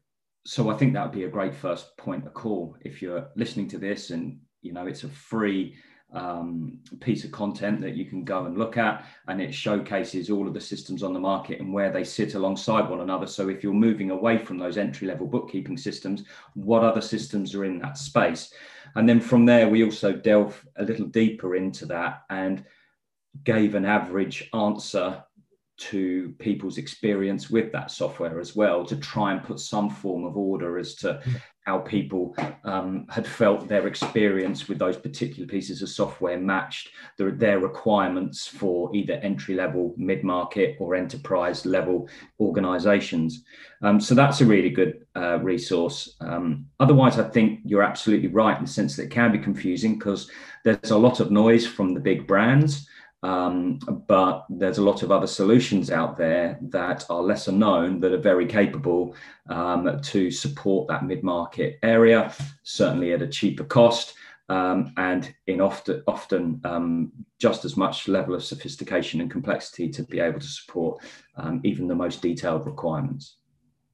so 0.46 0.70
I 0.70 0.78
think 0.78 0.94
that 0.94 1.04
would 1.04 1.12
be 1.18 1.26
a 1.26 1.30
great 1.30 1.54
first 1.54 1.96
point 1.98 2.26
of 2.26 2.34
call 2.34 2.76
if 2.82 3.02
you're 3.02 3.28
listening 3.36 3.68
to 3.70 3.78
this 3.78 4.10
and 4.10 4.40
you 4.62 4.74
know 4.74 4.88
it's 4.88 5.04
a 5.04 5.10
free 5.10 5.76
um, 6.14 6.80
piece 7.00 7.24
of 7.24 7.32
content 7.32 7.80
that 7.82 7.96
you 7.96 8.06
can 8.06 8.24
go 8.24 8.46
and 8.46 8.58
look 8.58 8.78
at 8.78 9.06
and 9.28 9.42
it 9.42 9.54
showcases 9.54 10.30
all 10.30 10.48
of 10.48 10.54
the 10.54 10.62
systems 10.62 11.04
on 11.04 11.14
the 11.14 11.20
market 11.20 11.60
and 11.60 11.74
where 11.74 11.92
they 11.92 12.04
sit 12.04 12.36
alongside 12.36 12.90
one 12.90 13.02
another. 13.02 13.28
So 13.28 13.50
if 13.50 13.64
you're 13.64 13.74
moving 13.74 14.12
away 14.12 14.38
from 14.38 14.58
those 14.58 14.78
entry 14.78 15.08
level 15.08 15.28
bookkeeping 15.28 15.78
systems 15.78 16.24
what 16.54 16.84
other 16.84 17.02
systems 17.02 17.56
are 17.56 17.66
in 17.66 17.80
that 17.80 17.98
space? 17.98 18.54
And 18.96 19.08
then 19.08 19.22
from 19.22 19.46
there, 19.46 19.70
we 19.70 19.84
also 19.84 20.12
delve 20.12 20.66
a 20.76 20.84
little 20.84 21.08
deeper 21.08 21.56
into 21.56 21.86
that 21.88 22.24
and 22.30 22.66
gave 23.44 23.76
an 23.76 23.86
average 23.86 24.50
answer 24.54 25.24
to 25.78 26.36
people's 26.38 26.78
experience 26.78 27.50
with 27.50 27.72
that 27.72 27.90
software 27.90 28.40
as 28.40 28.56
well 28.56 28.86
to 28.86 28.96
try 28.98 29.32
and 29.32 29.44
put 29.44 29.60
some 29.60 29.90
form 29.90 30.26
of 30.26 30.38
order 30.38 30.78
as 30.78 30.94
to 30.96 31.22
how 31.72 31.80
people 31.80 32.36
um, 32.66 33.06
had 33.10 33.26
felt 33.26 33.68
their 33.70 33.88
experience 33.88 34.68
with 34.68 34.78
those 34.78 34.98
particular 34.98 35.48
pieces 35.48 35.82
of 35.82 35.88
software 35.88 36.38
matched 36.38 36.90
their, 37.18 37.32
their 37.32 37.60
requirements 37.60 38.46
for 38.46 38.94
either 38.94 39.14
entry 39.30 39.56
level, 39.56 39.94
mid 39.96 40.22
market, 40.24 40.76
or 40.82 40.96
enterprise 40.96 41.66
level 41.66 42.10
organizations. 42.42 43.46
Um, 43.82 44.02
so 44.02 44.14
that's 44.14 44.42
a 44.42 44.46
really 44.46 44.70
good 44.70 45.06
uh, 45.16 45.40
resource. 45.40 46.16
Um, 46.20 46.66
otherwise, 46.82 47.18
I 47.18 47.30
think 47.30 47.62
you're 47.64 47.90
absolutely 47.92 48.28
right 48.28 48.58
in 48.58 48.66
the 48.66 48.78
sense 48.80 48.98
that 48.98 49.04
it 49.04 49.12
can 49.12 49.32
be 49.32 49.40
confusing 49.40 49.98
because 49.98 50.30
there's 50.66 50.92
a 50.92 50.98
lot 50.98 51.22
of 51.22 51.32
noise 51.32 51.66
from 51.66 51.94
the 51.94 52.02
big 52.02 52.28
brands. 52.28 52.88
Um, 53.24 53.78
but 54.08 54.46
there's 54.50 54.80
a 54.80 54.84
lot 54.84 55.04
of 55.04 55.12
other 55.12 55.28
solutions 55.28 55.92
out 55.92 56.18
there 56.18 56.58
that 56.64 57.06
are 57.10 57.22
lesser 57.22 57.52
known 57.52 58.00
that 58.00 58.14
are 58.14 58.18
very 58.18 58.48
capable 58.48 59.16
um, 59.50 60.02
to 60.02 60.32
support 60.32 60.88
that 60.88 61.06
mid 61.06 61.24
market 61.24 61.78
area, 61.84 62.34
certainly 62.64 63.14
at 63.14 63.22
a 63.22 63.28
cheaper 63.28 63.64
cost. 63.64 64.16
Um, 64.50 64.92
and 64.98 65.34
in 65.48 65.62
often, 65.62 66.04
often 66.08 66.60
um, 66.66 67.12
just 67.40 67.64
as 67.64 67.78
much 67.78 68.10
level 68.10 68.36
of 68.36 68.44
sophistication 68.44 69.22
and 69.22 69.32
complexity 69.32 69.88
to 69.90 70.04
be 70.04 70.20
able 70.20 70.42
to 70.42 70.48
support 70.48 71.02
um, 71.38 71.62
even 71.64 71.88
the 71.88 71.96
most 71.96 72.22
detailed 72.22 72.66
requirements. 72.66 73.38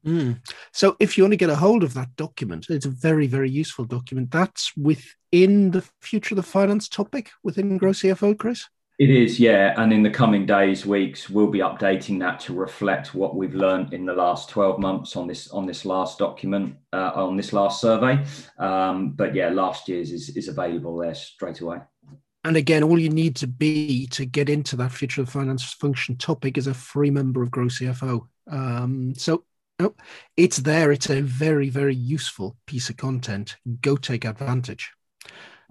Mm. 0.04 0.40
So, 0.72 0.96
if 1.00 1.18
you 1.18 1.26
want 1.26 1.34
to 1.34 1.38
get 1.38 1.50
a 1.50 1.56
hold 1.56 1.84
of 1.84 1.94
that 1.94 2.16
document, 2.16 2.68
it's 2.70 2.86
a 2.86 2.90
very, 2.90 3.28
very 3.28 3.50
useful 3.50 3.86
document. 3.86 4.32
That's 4.32 4.76
within 4.78 5.72
the 5.72 5.84
future 6.02 6.34
of 6.34 6.38
the 6.38 6.44
finance 6.44 6.88
topic 6.88 7.30
within 7.44 7.78
Grow 7.78 7.92
CFO, 7.92 8.38
Chris. 8.38 8.66
It 9.00 9.12
is, 9.12 9.40
yeah. 9.40 9.76
And 9.78 9.94
in 9.94 10.02
the 10.02 10.10
coming 10.10 10.48
days, 10.48 10.84
weeks, 10.84 11.30
we'll 11.30 11.52
be 11.52 11.60
updating 11.60 12.20
that 12.20 12.40
to 12.42 12.54
reflect 12.54 13.14
what 13.14 13.36
we've 13.36 13.54
learned 13.54 13.94
in 13.94 14.06
the 14.06 14.14
last 14.14 14.50
12 14.50 14.80
months 14.80 15.16
on 15.16 15.28
this 15.28 15.50
on 15.50 15.68
this 15.68 15.86
last 15.86 16.18
document, 16.18 16.76
uh, 16.94 17.12
on 17.14 17.38
this 17.38 17.54
last 17.54 17.80
survey. 17.80 18.24
Um, 18.58 19.12
but 19.12 19.36
yeah, 19.36 19.50
last 19.50 19.88
year's 19.88 20.12
is, 20.12 20.30
is 20.30 20.48
available 20.48 20.98
there 20.98 21.14
straight 21.14 21.62
away. 21.62 21.78
And 22.44 22.58
again, 22.58 22.82
all 22.82 22.98
you 22.98 23.10
need 23.10 23.36
to 23.38 23.48
be 23.48 24.08
to 24.08 24.26
get 24.26 24.50
into 24.50 24.76
that 24.78 24.92
future 24.92 25.22
of 25.22 25.30
finance 25.30 25.64
function 25.64 26.16
topic 26.16 26.58
is 26.58 26.66
a 26.66 26.74
free 26.74 27.12
member 27.12 27.44
of 27.44 27.52
Grow 27.52 27.66
CFO. 27.66 28.22
Um, 28.50 29.14
so 29.16 29.44
no, 29.80 29.94
it's 30.36 30.58
there. 30.58 30.92
It's 30.92 31.12
a 31.12 31.22
very, 31.22 31.70
very 31.70 31.94
useful 31.94 32.58
piece 32.66 32.90
of 32.90 32.98
content. 32.98 33.58
Go 33.82 33.96
take 33.96 34.26
advantage. 34.26 34.92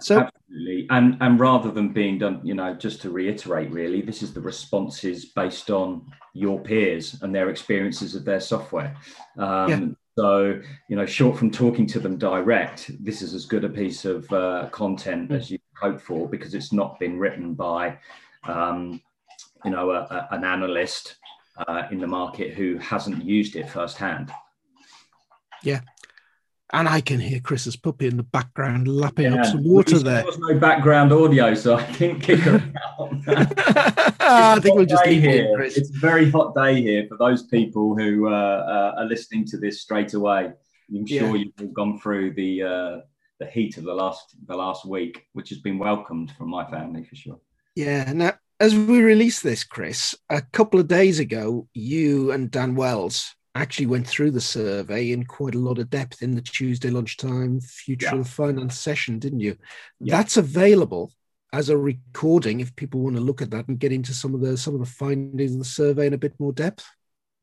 So 0.00 0.20
absolutely, 0.20 0.86
and 0.90 1.16
and 1.20 1.40
rather 1.40 1.70
than 1.70 1.92
being 1.92 2.18
done, 2.18 2.40
you 2.44 2.54
know, 2.54 2.74
just 2.74 3.00
to 3.02 3.10
reiterate, 3.10 3.70
really, 3.70 4.02
this 4.02 4.22
is 4.22 4.34
the 4.34 4.40
responses 4.40 5.26
based 5.26 5.70
on 5.70 6.06
your 6.34 6.60
peers 6.60 7.16
and 7.22 7.34
their 7.34 7.48
experiences 7.48 8.14
of 8.14 8.24
their 8.24 8.40
software. 8.40 8.94
Um, 9.38 9.70
yeah. 9.70 9.86
So, 10.18 10.60
you 10.88 10.96
know, 10.96 11.04
short 11.04 11.36
from 11.36 11.50
talking 11.50 11.86
to 11.88 12.00
them 12.00 12.16
direct, 12.16 12.90
this 13.04 13.20
is 13.20 13.34
as 13.34 13.44
good 13.44 13.64
a 13.64 13.68
piece 13.68 14.06
of 14.06 14.30
uh, 14.32 14.68
content 14.70 15.30
mm. 15.30 15.36
as 15.36 15.50
you 15.50 15.58
hope 15.78 16.00
for 16.00 16.26
because 16.26 16.54
it's 16.54 16.72
not 16.72 16.98
been 16.98 17.18
written 17.18 17.52
by, 17.52 17.98
um, 18.44 19.02
you 19.64 19.70
know, 19.70 19.90
a, 19.90 20.00
a, 20.00 20.28
an 20.30 20.42
analyst 20.44 21.16
uh, 21.66 21.82
in 21.90 22.00
the 22.00 22.06
market 22.06 22.54
who 22.54 22.78
hasn't 22.78 23.24
used 23.24 23.56
it 23.56 23.68
firsthand. 23.68 24.32
Yeah. 25.62 25.80
And 26.73 26.88
I 26.88 27.00
can 27.00 27.20
hear 27.20 27.38
Chris's 27.38 27.76
puppy 27.76 28.08
in 28.08 28.16
the 28.16 28.25
background 28.25 28.88
lapping 28.88 29.32
yeah. 29.32 29.40
up 29.40 29.46
some 29.46 29.62
water 29.62 29.99
there. 29.99 30.16
There 30.16 30.26
was 30.26 30.38
no 30.38 30.58
background 30.58 31.12
audio, 31.12 31.54
so 31.54 31.76
I 31.76 31.92
didn't 31.92 32.20
kick 32.20 32.40
her 32.40 32.56
out. 33.00 33.12
I 34.20 34.58
think 34.61 34.75
we'll 34.75 34.87
just 34.87 35.06
leave 35.06 35.23
here. 35.23 35.54
Chris. 35.54 35.76
It's 35.76 35.90
a 35.90 35.99
very 35.99 36.28
hot 36.28 36.56
day 36.56 36.82
here 36.82 37.06
for 37.08 37.16
those 37.18 37.44
people 37.44 37.96
who 37.96 38.28
uh, 38.28 38.30
uh, 38.30 39.00
are 39.00 39.04
listening 39.04 39.44
to 39.46 39.58
this 39.58 39.82
straight 39.82 40.14
away. 40.14 40.50
I'm 40.94 41.06
sure 41.06 41.37
yeah. 41.37 41.44
you've 41.44 41.52
all 41.61 41.66
gone 41.68 42.00
through 42.00 42.35
the 42.35 42.62
uh, 42.62 43.00
the 43.38 43.46
heat 43.46 43.76
of 43.76 43.85
the 43.85 43.94
last 43.94 44.37
the 44.46 44.56
last 44.56 44.85
week, 44.85 45.25
which 45.35 45.50
has 45.50 45.58
been 45.58 45.78
welcomed 45.78 46.32
from 46.32 46.50
my 46.50 46.64
family 46.68 47.04
for 47.04 47.14
sure. 47.14 47.40
Yeah. 47.76 48.12
Now, 48.12 48.32
as 48.58 48.75
we 48.75 49.00
release 49.02 49.40
this, 49.40 49.62
Chris, 49.62 50.16
a 50.30 50.40
couple 50.40 50.80
of 50.80 50.88
days 50.88 51.20
ago, 51.20 51.68
you 51.75 52.32
and 52.32 52.50
Dan 52.50 52.75
Wells 52.75 53.35
actually 53.60 53.86
went 53.86 54.06
through 54.06 54.30
the 54.32 54.40
survey 54.40 55.12
in 55.12 55.25
quite 55.25 55.54
a 55.54 55.58
lot 55.58 55.78
of 55.78 55.90
depth 55.90 56.22
in 56.22 56.34
the 56.34 56.42
Tuesday 56.42 56.90
lunchtime 56.90 57.60
future 57.60 58.10
yeah. 58.12 58.20
of 58.20 58.28
finance 58.28 58.78
session, 58.78 59.18
didn't 59.18 59.40
you? 59.40 59.56
Yeah. 60.00 60.16
That's 60.16 60.36
available 60.36 61.12
as 61.52 61.68
a 61.68 61.76
recording 61.76 62.60
if 62.60 62.75
people 62.76 63.00
want 63.00 63.16
to 63.16 63.22
look 63.22 63.40
at 63.40 63.50
that 63.50 63.68
and 63.68 63.78
get 63.78 63.92
into 63.92 64.12
some 64.12 64.34
of 64.34 64.40
the 64.40 64.56
some 64.56 64.75
of 64.75 64.80
the 64.80 64.86
findings 64.86 65.52
of 65.52 65.58
the 65.58 65.64
survey 65.64 66.06
in 66.06 66.14
a 66.14 66.18
bit 66.18 66.34
more 66.38 66.52
depth. 66.52 66.86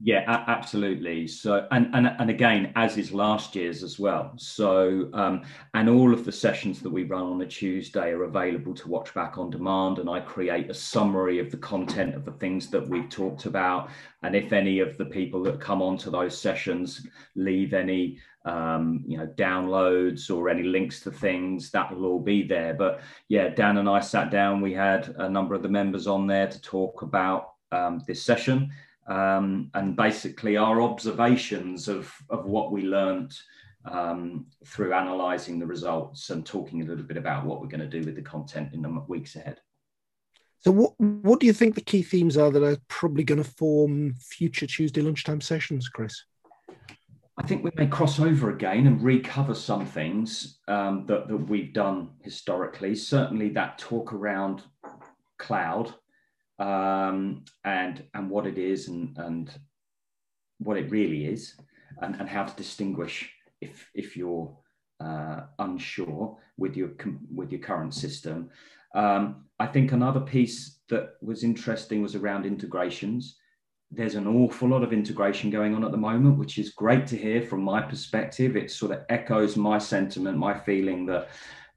Yeah, 0.06 0.44
absolutely. 0.48 1.28
So, 1.28 1.66
and, 1.72 1.90
and 1.94 2.08
and 2.20 2.30
again, 2.30 2.74
as 2.76 2.98
is 2.98 3.14
last 3.14 3.56
year's 3.56 3.84
as 3.84 3.98
well. 3.98 4.34
So, 4.36 5.10
um, 5.14 5.44
and 5.76 5.88
all 5.88 6.12
of 6.14 6.26
the 6.26 6.32
sessions 6.32 6.82
that 6.82 6.90
we 6.90 7.06
run 7.06 7.24
on 7.24 7.42
a 7.42 7.46
Tuesday 7.46 8.10
are 8.12 8.24
available 8.24 8.74
to 8.74 8.90
watch 8.90 9.14
back 9.14 9.38
on 9.38 9.50
demand. 9.50 10.00
And 10.00 10.10
I 10.10 10.20
create 10.20 10.70
a 10.70 10.74
summary 10.74 11.40
of 11.40 11.52
the 11.52 11.58
content 11.58 12.16
of 12.16 12.26
the 12.26 12.34
things 12.34 12.70
that 12.72 12.86
we've 12.86 13.08
talked 13.10 13.46
about. 13.46 13.92
And 14.24 14.36
if 14.36 14.52
any 14.52 14.80
of 14.80 14.98
the 14.98 15.06
people 15.06 15.42
that 15.44 15.62
come 15.62 15.82
onto 15.82 16.12
those 16.12 16.38
sessions 16.38 17.08
leave 17.36 17.74
any, 17.74 18.20
um, 18.44 19.06
you 19.08 19.18
know, 19.18 19.28
downloads 19.38 20.30
or 20.30 20.50
any 20.50 20.64
links 20.64 21.00
to 21.04 21.12
things, 21.12 21.72
that 21.72 21.96
will 21.96 22.08
all 22.08 22.20
be 22.20 22.44
there. 22.44 22.74
But 22.74 23.00
yeah, 23.30 23.48
Dan 23.48 23.78
and 23.78 23.88
I 23.88 24.02
sat 24.02 24.32
down. 24.32 24.60
We 24.60 24.74
had 24.74 25.16
a 25.18 25.30
number 25.30 25.56
of 25.56 25.64
the 25.64 25.70
members 25.70 26.08
on 26.08 26.28
there 26.28 26.48
to 26.48 26.62
talk 26.62 27.04
about 27.04 27.54
um, 27.72 28.02
this 28.06 28.22
session 28.22 28.70
um, 29.08 29.70
and 29.74 29.96
basically 29.96 30.58
our 30.58 30.82
observations 30.82 31.88
of, 31.88 32.14
of 32.30 32.46
what 32.46 32.72
we 32.72 32.84
learned 32.84 33.34
um, 33.86 34.46
through 34.66 34.94
analysing 34.94 35.60
the 35.60 35.66
results 35.66 36.30
and 36.30 36.46
talking 36.46 36.82
a 36.82 36.86
little 36.86 37.04
bit 37.04 37.18
about 37.18 37.46
what 37.46 37.60
we're 37.60 37.68
going 37.68 37.82
to 37.82 38.00
do 38.00 38.06
with 38.06 38.16
the 38.16 38.22
content 38.22 38.74
in 38.74 38.82
the 38.82 38.90
weeks 39.08 39.36
ahead. 39.36 39.60
So, 40.60 40.72
what 40.72 40.94
what 40.98 41.42
do 41.42 41.46
you 41.46 41.52
think 41.52 41.76
the 41.76 41.82
key 41.82 42.02
themes 42.02 42.38
are 42.38 42.50
that 42.50 42.64
are 42.64 42.78
probably 42.88 43.26
going 43.26 43.44
to 43.44 43.50
form 43.50 44.14
future 44.14 44.66
Tuesday 44.66 45.02
lunchtime 45.02 45.42
sessions, 45.42 45.90
Chris? 45.90 46.24
I 47.36 47.44
think 47.44 47.64
we 47.64 47.72
may 47.76 47.88
cross 47.88 48.20
over 48.20 48.52
again 48.52 48.88
and 48.88 49.02
recover 49.02 49.56
some 49.56 49.86
things 49.86 50.60
um, 50.68 51.06
that, 51.08 51.28
that 51.28 51.36
we've 51.36 51.74
done 51.74 52.12
historically. 52.22 52.96
Certainly, 52.96 53.50
that 53.50 53.78
talk 53.78 54.14
around 54.14 54.62
cloud 55.38 55.94
um, 56.60 57.44
and 57.64 58.04
and 58.14 58.30
what 58.30 58.48
it 58.48 58.58
is 58.58 58.88
and 58.88 59.18
and 59.18 59.52
what 60.60 60.78
it 60.78 60.92
really 60.92 61.26
is 61.26 61.56
and, 62.02 62.16
and 62.16 62.30
how 62.30 62.44
to 62.44 62.56
distinguish 62.56 63.30
if 63.62 63.90
if 63.94 64.16
you're 64.16 64.56
uh, 65.00 65.42
unsure 65.60 66.38
with 66.58 66.76
your 66.76 66.92
with 67.34 67.52
your 67.52 67.62
current 67.62 67.94
system. 67.94 68.50
Um, 68.96 69.46
I 69.60 69.68
think 69.68 69.92
another 69.92 70.20
piece 70.20 70.80
that 70.90 71.16
was 71.22 71.44
interesting 71.44 72.02
was 72.02 72.16
around 72.16 72.46
integrations. 72.46 73.38
There's 73.90 74.16
an 74.16 74.28
awful 74.28 74.70
lot 74.70 74.84
of 74.84 74.94
integration 74.94 75.50
going 75.50 75.76
on 75.76 75.84
at 75.84 75.92
the 75.92 75.98
moment, 75.98 76.38
which 76.38 76.58
is 76.58 76.72
great 76.72 77.06
to 77.08 77.18
hear 77.18 77.42
from 77.42 77.62
my 77.64 77.82
perspective. 77.82 78.56
It 78.56 78.72
sort 78.72 78.92
of 78.92 79.02
echoes 79.10 79.56
my 79.56 79.78
sentiment, 79.78 80.38
my 80.38 80.58
feeling 80.58 81.06
that 81.08 81.30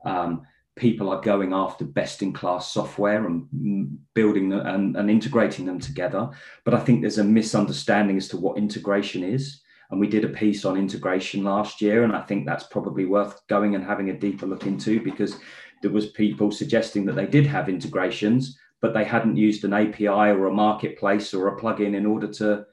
um, 0.04 0.46
people 0.76 1.08
are 1.08 1.20
going 1.22 1.54
after 1.54 1.84
best 1.84 2.22
in 2.22 2.32
class 2.32 2.70
software 2.70 3.26
and 3.26 3.98
building 4.14 4.52
and, 4.52 4.94
and, 4.94 5.10
integrating 5.10 5.64
them 5.64 5.80
together. 5.80 6.30
But 6.64 6.74
I 6.74 6.80
think 6.80 7.00
there's 7.00 7.18
a 7.18 7.24
misunderstanding 7.24 8.18
as 8.18 8.28
to 8.28 8.36
what 8.36 8.58
integration 8.58 9.24
is. 9.24 9.62
And 9.90 9.98
we 9.98 10.06
did 10.06 10.24
a 10.24 10.28
piece 10.28 10.64
on 10.64 10.76
integration 10.76 11.44
last 11.44 11.80
year, 11.80 12.04
and 12.04 12.14
I 12.14 12.20
think 12.22 12.44
that's 12.44 12.64
probably 12.64 13.06
worth 13.06 13.40
going 13.46 13.74
and 13.74 13.84
having 13.84 14.10
a 14.10 14.18
deeper 14.18 14.44
look 14.44 14.66
into 14.66 15.00
because 15.00 15.38
there 15.80 15.92
was 15.92 16.08
people 16.08 16.50
suggesting 16.50 17.06
that 17.06 17.14
they 17.14 17.26
did 17.26 17.46
have 17.46 17.68
integrations, 17.68 18.58
but 18.82 18.92
they 18.92 19.04
hadn't 19.04 19.36
used 19.36 19.64
an 19.64 19.72
API 19.72 20.08
or 20.08 20.46
a 20.46 20.52
marketplace 20.52 21.32
or 21.32 21.48
a 21.48 21.60
plugin 21.60 21.94
in 21.94 22.04
order 22.04 22.26
to 22.28 22.66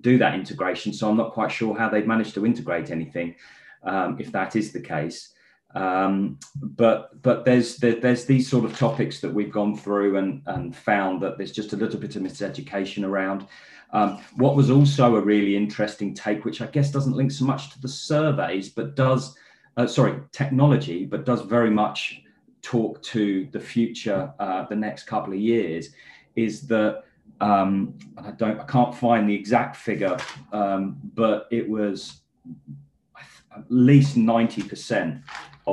do 0.00 0.16
that 0.18 0.34
integration. 0.34 0.92
So 0.92 1.10
I'm 1.10 1.16
not 1.16 1.32
quite 1.32 1.50
sure 1.50 1.76
how 1.76 1.88
they've 1.88 2.06
managed 2.06 2.34
to 2.34 2.46
integrate 2.46 2.90
anything, 2.90 3.34
um, 3.82 4.16
if 4.20 4.30
that 4.32 4.54
is 4.56 4.72
the 4.72 4.80
case. 4.80 5.34
Um, 5.74 6.38
but 6.54 7.22
but 7.22 7.44
there's 7.44 7.76
there, 7.76 7.94
there's 7.94 8.24
these 8.24 8.48
sort 8.48 8.64
of 8.64 8.76
topics 8.76 9.20
that 9.20 9.32
we've 9.32 9.52
gone 9.52 9.76
through 9.76 10.16
and 10.16 10.42
and 10.46 10.74
found 10.74 11.22
that 11.22 11.38
there's 11.38 11.52
just 11.52 11.72
a 11.72 11.76
little 11.76 12.00
bit 12.00 12.16
of 12.16 12.22
miseducation 12.22 13.04
around. 13.04 13.46
Um, 13.92 14.22
what 14.36 14.56
was 14.56 14.70
also 14.70 15.16
a 15.16 15.20
really 15.20 15.56
interesting 15.56 16.14
take, 16.14 16.44
which 16.44 16.60
I 16.60 16.66
guess 16.66 16.90
doesn't 16.90 17.16
link 17.16 17.32
so 17.32 17.44
much 17.44 17.70
to 17.70 17.80
the 17.80 17.88
surveys, 17.88 18.68
but 18.68 18.96
does 18.96 19.36
uh, 19.76 19.86
sorry 19.86 20.20
technology, 20.32 21.04
but 21.04 21.24
does 21.24 21.42
very 21.42 21.70
much 21.70 22.22
talk 22.62 23.02
to 23.02 23.48
the 23.52 23.60
future, 23.60 24.32
uh, 24.38 24.66
the 24.66 24.76
next 24.76 25.04
couple 25.04 25.32
of 25.32 25.38
years, 25.38 25.90
is 26.36 26.66
that 26.66 27.04
um, 27.40 27.94
I 28.18 28.32
don't 28.32 28.60
I 28.60 28.64
can't 28.64 28.94
find 28.94 29.28
the 29.28 29.34
exact 29.34 29.76
figure, 29.76 30.16
um, 30.52 30.98
but 31.14 31.46
it 31.50 31.68
was 31.68 32.20
at 33.56 33.64
least 33.68 34.16
ninety 34.16 34.62
percent 34.62 35.22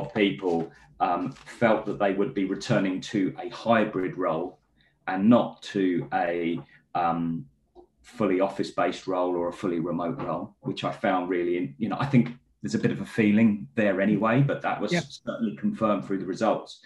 of 0.01 0.13
people 0.13 0.71
um, 0.99 1.31
felt 1.31 1.85
that 1.85 1.99
they 1.99 2.13
would 2.13 2.33
be 2.33 2.45
returning 2.45 3.01
to 3.01 3.35
a 3.41 3.49
hybrid 3.49 4.17
role 4.17 4.59
and 5.07 5.29
not 5.29 5.61
to 5.61 6.07
a 6.13 6.59
um, 6.95 7.45
fully 8.01 8.39
office 8.39 8.71
based 8.71 9.07
role 9.07 9.35
or 9.35 9.49
a 9.49 9.53
fully 9.53 9.79
remote 9.79 10.21
role, 10.21 10.55
which 10.61 10.83
I 10.83 10.91
found 10.91 11.29
really, 11.29 11.75
you 11.77 11.89
know, 11.89 11.97
I 11.99 12.05
think 12.05 12.31
there's 12.61 12.75
a 12.75 12.79
bit 12.79 12.91
of 12.91 13.01
a 13.01 13.05
feeling 13.05 13.67
there 13.75 14.01
anyway, 14.01 14.41
but 14.41 14.61
that 14.61 14.81
was 14.81 14.91
certainly 15.25 15.55
confirmed 15.55 16.05
through 16.05 16.19
the 16.19 16.25
results. 16.25 16.81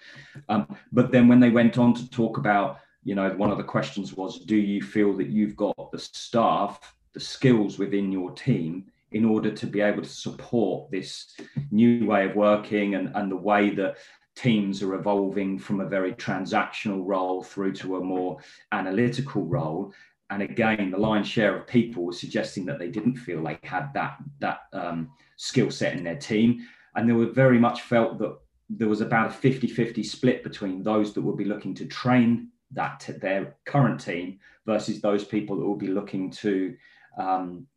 Um, 0.49 0.75
but 0.91 1.11
then 1.11 1.27
when 1.27 1.39
they 1.39 1.49
went 1.49 1.77
on 1.77 1.93
to 1.93 2.09
talk 2.09 2.37
about, 2.37 2.79
you 3.03 3.15
know, 3.15 3.29
one 3.31 3.51
of 3.51 3.57
the 3.57 3.63
questions 3.63 4.13
was, 4.13 4.39
do 4.39 4.55
you 4.55 4.81
feel 4.81 5.13
that 5.17 5.29
you've 5.29 5.55
got 5.55 5.91
the 5.91 5.97
staff, 5.97 6.95
the 7.13 7.19
skills 7.19 7.79
within 7.79 8.11
your 8.11 8.31
team 8.31 8.85
in 9.11 9.25
order 9.25 9.51
to 9.51 9.67
be 9.67 9.81
able 9.81 10.01
to 10.01 10.09
support 10.09 10.89
this 10.89 11.35
new 11.71 12.05
way 12.05 12.29
of 12.29 12.35
working 12.35 12.95
and, 12.95 13.11
and 13.15 13.31
the 13.31 13.35
way 13.35 13.69
that 13.71 13.97
teams 14.35 14.81
are 14.81 14.95
evolving 14.95 15.59
from 15.59 15.81
a 15.81 15.85
very 15.85 16.13
transactional 16.13 17.01
role 17.05 17.43
through 17.43 17.73
to 17.73 17.97
a 17.97 18.03
more 18.03 18.37
analytical 18.71 19.45
role. 19.45 19.93
And 20.29 20.41
again, 20.41 20.91
the 20.91 20.97
lion's 20.97 21.27
share 21.27 21.57
of 21.57 21.67
people 21.67 22.05
were 22.05 22.13
suggesting 22.13 22.65
that 22.65 22.79
they 22.79 22.89
didn't 22.89 23.17
feel 23.17 23.43
they 23.43 23.59
had 23.63 23.93
that 23.93 24.17
that 24.39 24.61
um, 24.71 25.11
skill 25.35 25.69
set 25.69 25.93
in 25.93 26.05
their 26.05 26.15
team, 26.15 26.65
and 26.95 27.07
they 27.07 27.13
were 27.13 27.25
very 27.25 27.59
much 27.59 27.81
felt 27.81 28.17
that 28.19 28.37
there 28.69 28.87
was 28.87 29.01
about 29.01 29.31
a 29.31 29.33
50-50 29.33 30.05
split 30.05 30.43
between 30.43 30.81
those 30.81 31.13
that 31.13 31.21
would 31.21 31.35
be 31.35 31.43
looking 31.43 31.75
to 31.75 31.85
train 31.85 32.47
that 32.71 33.01
to 33.01 33.11
their 33.11 33.57
current 33.65 33.99
team 33.99 34.39
versus 34.65 35.01
those 35.01 35.25
people 35.25 35.57
that 35.57 35.65
will 35.65 35.75
be 35.75 35.87
looking 35.87 36.31
to 36.31 36.73
um, 37.17 37.67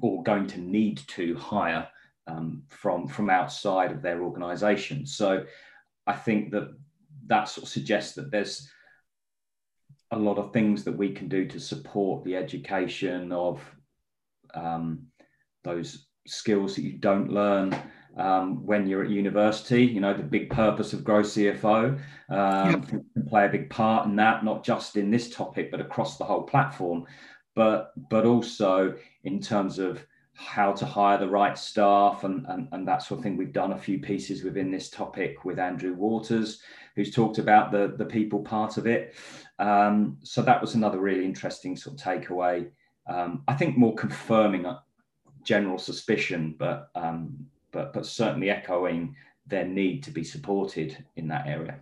or 0.00 0.22
going 0.22 0.46
to 0.48 0.60
need 0.60 0.98
to 1.08 1.36
hire 1.36 1.88
um, 2.26 2.62
from 2.68 3.08
from 3.08 3.30
outside 3.30 3.90
of 3.90 4.02
their 4.02 4.22
organisation. 4.22 5.06
So 5.06 5.44
I 6.06 6.14
think 6.14 6.50
that 6.52 6.74
that 7.26 7.48
sort 7.48 7.64
of 7.64 7.70
suggests 7.70 8.14
that 8.14 8.30
there's 8.30 8.70
a 10.10 10.18
lot 10.18 10.38
of 10.38 10.52
things 10.52 10.84
that 10.84 10.96
we 10.96 11.12
can 11.12 11.28
do 11.28 11.46
to 11.46 11.60
support 11.60 12.24
the 12.24 12.36
education 12.36 13.30
of 13.32 13.62
um, 14.54 15.06
those 15.64 16.06
skills 16.26 16.74
that 16.76 16.82
you 16.82 16.92
don't 16.92 17.30
learn 17.30 17.76
um, 18.16 18.64
when 18.64 18.86
you're 18.86 19.04
at 19.04 19.10
university. 19.10 19.84
You 19.84 20.00
know, 20.00 20.14
the 20.14 20.22
big 20.22 20.50
purpose 20.50 20.92
of 20.92 21.04
Grow 21.04 21.22
CFO 21.22 21.98
um, 22.30 22.70
yep. 22.70 22.88
can 22.88 23.04
play 23.28 23.46
a 23.46 23.50
big 23.50 23.70
part 23.70 24.06
in 24.06 24.16
that, 24.16 24.44
not 24.44 24.64
just 24.64 24.96
in 24.96 25.10
this 25.10 25.30
topic, 25.30 25.70
but 25.70 25.80
across 25.80 26.16
the 26.16 26.24
whole 26.24 26.42
platform. 26.42 27.06
But 27.58 27.80
but 28.14 28.24
also 28.24 28.94
in 29.24 29.40
terms 29.40 29.74
of 29.78 29.92
how 30.38 30.70
to 30.72 30.86
hire 30.86 31.18
the 31.18 31.28
right 31.28 31.58
staff 31.58 32.22
and, 32.22 32.46
and, 32.48 32.68
and 32.70 32.86
that 32.86 33.02
sort 33.02 33.18
of 33.18 33.24
thing. 33.24 33.36
We've 33.36 33.52
done 33.52 33.72
a 33.72 33.84
few 33.86 33.98
pieces 33.98 34.44
within 34.44 34.70
this 34.70 34.88
topic 34.88 35.44
with 35.44 35.58
Andrew 35.58 35.94
Waters, 35.94 36.62
who's 36.94 37.12
talked 37.12 37.38
about 37.38 37.72
the, 37.72 37.94
the 37.98 38.04
people 38.04 38.38
part 38.38 38.76
of 38.76 38.86
it. 38.86 39.16
Um, 39.58 40.18
so 40.22 40.40
that 40.42 40.60
was 40.60 40.76
another 40.76 41.00
really 41.00 41.24
interesting 41.24 41.76
sort 41.76 42.00
of 42.00 42.06
takeaway. 42.06 42.70
Um, 43.08 43.42
I 43.48 43.54
think 43.54 43.76
more 43.76 43.96
confirming 43.96 44.64
a 44.64 44.80
general 45.42 45.78
suspicion, 45.78 46.54
but 46.56 46.90
um, 46.94 47.36
but 47.72 47.92
but 47.92 48.06
certainly 48.06 48.50
echoing 48.50 49.16
their 49.48 49.66
need 49.66 50.04
to 50.04 50.12
be 50.12 50.22
supported 50.22 51.04
in 51.16 51.26
that 51.28 51.48
area. 51.48 51.80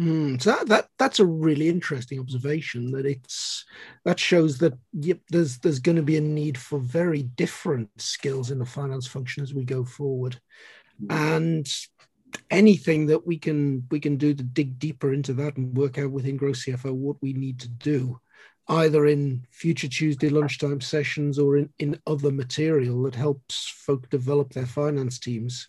Mm, 0.00 0.42
so 0.42 0.50
that, 0.50 0.66
that 0.68 0.88
that's 0.98 1.20
a 1.20 1.26
really 1.26 1.68
interesting 1.68 2.20
observation. 2.20 2.90
That 2.92 3.06
it's 3.06 3.64
that 4.04 4.20
shows 4.20 4.58
that 4.58 4.74
yep, 4.92 5.20
there's 5.30 5.58
there's 5.58 5.78
going 5.78 5.96
to 5.96 6.02
be 6.02 6.18
a 6.18 6.20
need 6.20 6.58
for 6.58 6.78
very 6.78 7.22
different 7.22 7.88
skills 8.00 8.50
in 8.50 8.58
the 8.58 8.66
finance 8.66 9.06
function 9.06 9.42
as 9.42 9.54
we 9.54 9.64
go 9.64 9.84
forward, 9.84 10.38
and 11.08 11.66
anything 12.50 13.06
that 13.06 13.26
we 13.26 13.38
can 13.38 13.86
we 13.90 13.98
can 13.98 14.16
do 14.16 14.34
to 14.34 14.42
dig 14.42 14.78
deeper 14.78 15.14
into 15.14 15.32
that 15.34 15.56
and 15.56 15.74
work 15.76 15.96
out 15.96 16.10
within 16.10 16.36
Grow 16.36 16.52
CFO 16.52 16.92
what 16.92 17.16
we 17.22 17.32
need 17.32 17.58
to 17.60 17.68
do, 17.68 18.20
either 18.68 19.06
in 19.06 19.46
future 19.50 19.88
Tuesday 19.88 20.28
lunchtime 20.28 20.82
sessions 20.82 21.38
or 21.38 21.56
in 21.56 21.70
in 21.78 21.98
other 22.06 22.30
material 22.30 23.02
that 23.04 23.14
helps 23.14 23.66
folk 23.66 24.10
develop 24.10 24.52
their 24.52 24.66
finance 24.66 25.18
teams 25.18 25.68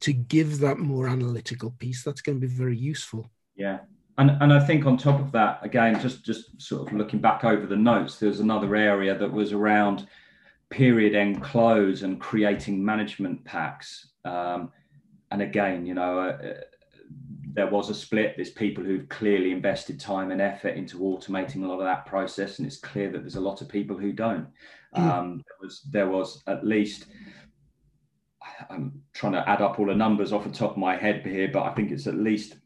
to 0.00 0.12
give 0.12 0.58
that 0.58 0.78
more 0.78 1.08
analytical 1.08 1.70
piece. 1.70 2.02
That's 2.02 2.20
going 2.20 2.38
to 2.38 2.46
be 2.46 2.52
very 2.52 2.76
useful. 2.76 3.30
Yeah. 3.56 3.80
And, 4.16 4.30
and 4.40 4.52
I 4.52 4.60
think 4.60 4.86
on 4.86 4.96
top 4.96 5.20
of 5.20 5.32
that, 5.32 5.58
again, 5.62 6.00
just, 6.00 6.24
just 6.24 6.60
sort 6.60 6.86
of 6.86 6.96
looking 6.96 7.20
back 7.20 7.44
over 7.44 7.66
the 7.66 7.76
notes, 7.76 8.18
there's 8.18 8.40
another 8.40 8.76
area 8.76 9.16
that 9.18 9.32
was 9.32 9.52
around 9.52 10.06
period 10.70 11.14
end 11.14 11.42
close 11.42 12.02
and 12.02 12.20
creating 12.20 12.84
management 12.84 13.44
packs. 13.44 14.10
Um, 14.24 14.70
and 15.30 15.42
again, 15.42 15.84
you 15.84 15.94
know, 15.94 16.18
uh, 16.20 16.54
there 17.54 17.68
was 17.68 17.90
a 17.90 17.94
split. 17.94 18.34
There's 18.36 18.50
people 18.50 18.84
who've 18.84 19.08
clearly 19.08 19.52
invested 19.52 20.00
time 20.00 20.30
and 20.30 20.40
effort 20.40 20.76
into 20.76 20.98
automating 20.98 21.64
a 21.64 21.66
lot 21.66 21.78
of 21.78 21.84
that 21.84 22.06
process, 22.06 22.58
and 22.58 22.66
it's 22.66 22.78
clear 22.78 23.10
that 23.10 23.20
there's 23.20 23.36
a 23.36 23.40
lot 23.40 23.62
of 23.62 23.68
people 23.68 23.96
who 23.96 24.12
don't. 24.12 24.48
Mm. 24.96 25.02
Um, 25.02 25.36
there 25.36 25.56
was 25.60 25.82
there 25.90 26.08
was 26.08 26.42
at 26.46 26.66
least 26.66 27.06
I'm 28.70 29.00
trying 29.12 29.32
to 29.34 29.48
add 29.48 29.62
up 29.62 29.78
all 29.78 29.86
the 29.86 29.94
numbers 29.94 30.32
off 30.32 30.44
the 30.44 30.50
top 30.50 30.72
of 30.72 30.76
my 30.76 30.96
head 30.96 31.24
here, 31.24 31.48
but 31.52 31.62
I 31.62 31.74
think 31.74 31.90
it's 31.90 32.06
at 32.06 32.16
least 32.16 32.56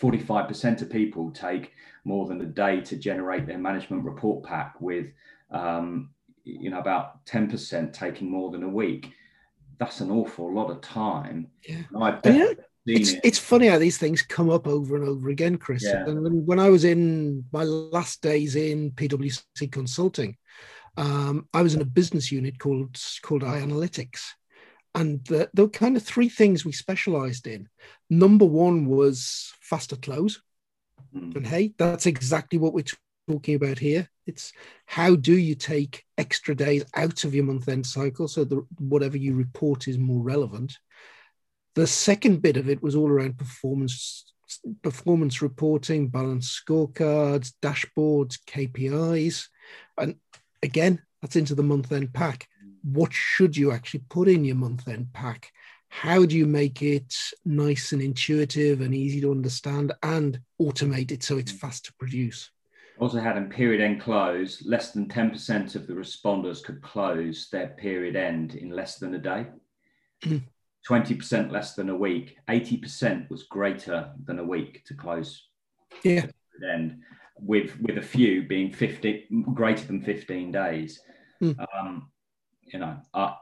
45% 0.00 0.82
of 0.82 0.90
people 0.90 1.30
take 1.30 1.72
more 2.04 2.26
than 2.26 2.40
a 2.40 2.46
day 2.46 2.80
to 2.82 2.96
generate 2.96 3.46
their 3.46 3.58
management 3.58 4.04
report 4.04 4.44
pack 4.44 4.80
with 4.80 5.06
um, 5.50 6.10
you 6.44 6.70
know 6.70 6.78
about 6.78 7.24
10% 7.26 7.92
taking 7.92 8.30
more 8.30 8.50
than 8.50 8.62
a 8.62 8.68
week 8.68 9.12
that's 9.78 10.00
an 10.00 10.10
awful 10.10 10.52
lot 10.52 10.70
of 10.70 10.80
time 10.80 11.48
yeah. 11.68 11.82
it's, 12.86 13.12
it. 13.12 13.20
it's 13.24 13.38
funny 13.38 13.66
how 13.66 13.78
these 13.78 13.98
things 13.98 14.22
come 14.22 14.48
up 14.48 14.66
over 14.66 14.96
and 14.96 15.06
over 15.06 15.28
again 15.28 15.56
chris 15.56 15.84
yeah. 15.84 16.04
and 16.06 16.46
when 16.46 16.58
i 16.58 16.70
was 16.70 16.84
in 16.84 17.44
my 17.52 17.64
last 17.64 18.22
days 18.22 18.56
in 18.56 18.90
pwc 18.92 19.70
consulting 19.70 20.36
um, 20.96 21.46
i 21.52 21.60
was 21.60 21.74
in 21.74 21.82
a 21.82 21.86
business 21.86 22.32
unit 22.32 22.58
called 22.58 22.96
called 23.22 23.42
iAnalytics 23.42 24.22
and 24.96 25.22
the, 25.26 25.48
the 25.52 25.68
kind 25.68 25.96
of 25.96 26.02
three 26.02 26.30
things 26.30 26.64
we 26.64 26.72
specialized 26.72 27.46
in. 27.46 27.68
Number 28.08 28.46
one 28.46 28.86
was 28.86 29.52
faster 29.60 29.94
close. 29.94 30.40
Mm. 31.14 31.36
And 31.36 31.46
hey, 31.46 31.74
that's 31.76 32.06
exactly 32.06 32.58
what 32.58 32.72
we're 32.72 32.86
talking 33.28 33.56
about 33.56 33.78
here. 33.78 34.08
It's 34.26 34.54
how 34.86 35.14
do 35.14 35.36
you 35.36 35.54
take 35.54 36.02
extra 36.16 36.54
days 36.54 36.86
out 36.94 37.24
of 37.24 37.34
your 37.34 37.44
month 37.44 37.68
end 37.68 37.86
cycle 37.86 38.26
so 38.26 38.44
that 38.44 38.66
whatever 38.78 39.18
you 39.18 39.34
report 39.34 39.86
is 39.86 39.98
more 39.98 40.22
relevant. 40.22 40.78
The 41.74 41.86
second 41.86 42.40
bit 42.40 42.56
of 42.56 42.70
it 42.70 42.82
was 42.82 42.96
all 42.96 43.08
around 43.08 43.36
performance 43.36 44.32
performance 44.82 45.42
reporting, 45.42 46.08
balance 46.08 46.62
scorecards, 46.66 47.52
dashboards, 47.60 48.38
KPIs. 48.46 49.48
And 49.98 50.16
again, 50.62 51.02
that's 51.20 51.36
into 51.36 51.54
the 51.54 51.64
month 51.64 51.92
end 51.92 52.14
pack 52.14 52.48
what 52.92 53.12
should 53.12 53.56
you 53.56 53.72
actually 53.72 54.04
put 54.08 54.28
in 54.28 54.44
your 54.44 54.56
month 54.56 54.86
end 54.88 55.12
pack? 55.12 55.52
How 55.88 56.24
do 56.24 56.36
you 56.36 56.46
make 56.46 56.82
it 56.82 57.14
nice 57.44 57.92
and 57.92 58.02
intuitive 58.02 58.80
and 58.80 58.94
easy 58.94 59.20
to 59.22 59.30
understand 59.30 59.92
and 60.02 60.40
automate 60.60 61.10
it 61.10 61.22
so 61.22 61.36
it's 61.36 61.52
fast 61.52 61.86
to 61.86 61.92
produce? 61.94 62.50
Also 62.98 63.18
had 63.18 63.36
in 63.36 63.48
period 63.48 63.80
end 63.80 64.00
close, 64.00 64.64
less 64.64 64.92
than 64.92 65.06
10% 65.06 65.74
of 65.74 65.86
the 65.86 65.92
responders 65.92 66.62
could 66.62 66.80
close 66.80 67.48
their 67.50 67.68
period 67.68 68.16
end 68.16 68.54
in 68.54 68.70
less 68.70 68.98
than 68.98 69.14
a 69.14 69.18
day. 69.18 69.46
20% 70.24 70.42
mm. 70.88 71.50
less 71.50 71.74
than 71.74 71.90
a 71.90 71.96
week. 71.96 72.36
80% 72.48 73.28
was 73.28 73.42
greater 73.44 74.10
than 74.24 74.38
a 74.38 74.44
week 74.44 74.84
to 74.86 74.94
close 74.94 75.48
yeah. 76.04 76.26
end, 76.72 77.00
with 77.38 77.78
with 77.80 77.98
a 77.98 78.02
few 78.02 78.42
being 78.44 78.72
50 78.72 79.26
greater 79.54 79.84
than 79.84 80.02
15 80.02 80.52
days. 80.52 81.00
Mm. 81.42 81.56
Um, 81.78 82.10
you 82.66 82.78
know, 82.78 82.96
uh, 83.14 83.34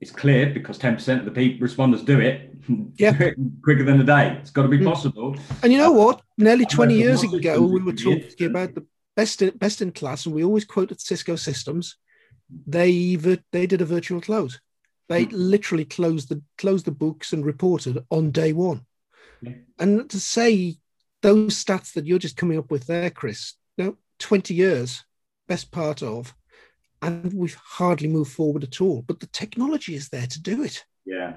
it's 0.00 0.10
clear 0.10 0.50
because 0.50 0.78
10% 0.78 1.20
of 1.20 1.24
the 1.24 1.30
people 1.30 1.66
responders 1.66 2.04
do 2.04 2.20
it 2.20 2.54
yeah. 2.96 3.12
quicker 3.64 3.84
than 3.84 4.00
a 4.00 4.04
day. 4.04 4.36
It's 4.40 4.50
got 4.50 4.62
to 4.62 4.68
be 4.68 4.78
hmm. 4.78 4.84
possible. 4.84 5.36
And 5.62 5.72
you 5.72 5.78
know 5.78 5.92
what? 5.92 6.22
Nearly 6.36 6.66
20 6.66 6.94
years 6.94 7.22
ago, 7.22 7.62
we 7.62 7.80
were 7.80 7.92
talking 7.92 8.46
about 8.46 8.74
the 8.74 8.86
best 9.14 9.40
in, 9.42 9.56
best 9.56 9.80
in 9.80 9.92
class, 9.92 10.26
and 10.26 10.34
we 10.34 10.44
always 10.44 10.64
quoted 10.64 11.00
Cisco 11.00 11.36
Systems. 11.36 11.96
They 12.66 13.16
they 13.16 13.66
did 13.66 13.80
a 13.80 13.86
virtual 13.86 14.20
close. 14.20 14.60
They 15.08 15.24
hmm. 15.24 15.34
literally 15.34 15.84
closed 15.84 16.28
the 16.28 16.42
closed 16.58 16.84
the 16.84 16.92
books 16.92 17.32
and 17.32 17.44
reported 17.44 18.04
on 18.10 18.30
day 18.30 18.52
one. 18.52 18.84
Yeah. 19.40 19.52
And 19.78 20.10
to 20.10 20.20
say 20.20 20.76
those 21.22 21.64
stats 21.64 21.94
that 21.94 22.06
you're 22.06 22.18
just 22.18 22.36
coming 22.36 22.58
up 22.58 22.70
with 22.70 22.86
there, 22.86 23.10
Chris, 23.10 23.54
no, 23.78 23.96
20 24.18 24.54
years, 24.54 25.04
best 25.48 25.70
part 25.70 26.02
of, 26.02 26.34
and 27.02 27.32
we've 27.32 27.54
hardly 27.54 28.08
moved 28.08 28.32
forward 28.32 28.64
at 28.64 28.80
all. 28.80 29.02
But 29.02 29.20
the 29.20 29.26
technology 29.28 29.94
is 29.94 30.08
there 30.08 30.26
to 30.26 30.42
do 30.42 30.62
it. 30.62 30.84
Yeah, 31.04 31.34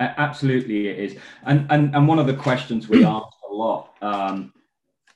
absolutely, 0.00 0.88
it 0.88 0.98
is. 0.98 1.16
And 1.44 1.66
and 1.70 1.94
and 1.94 2.08
one 2.08 2.18
of 2.18 2.26
the 2.26 2.34
questions 2.34 2.88
we 2.88 3.04
asked 3.04 3.36
a 3.50 3.52
lot. 3.52 3.94
Um, 4.02 4.52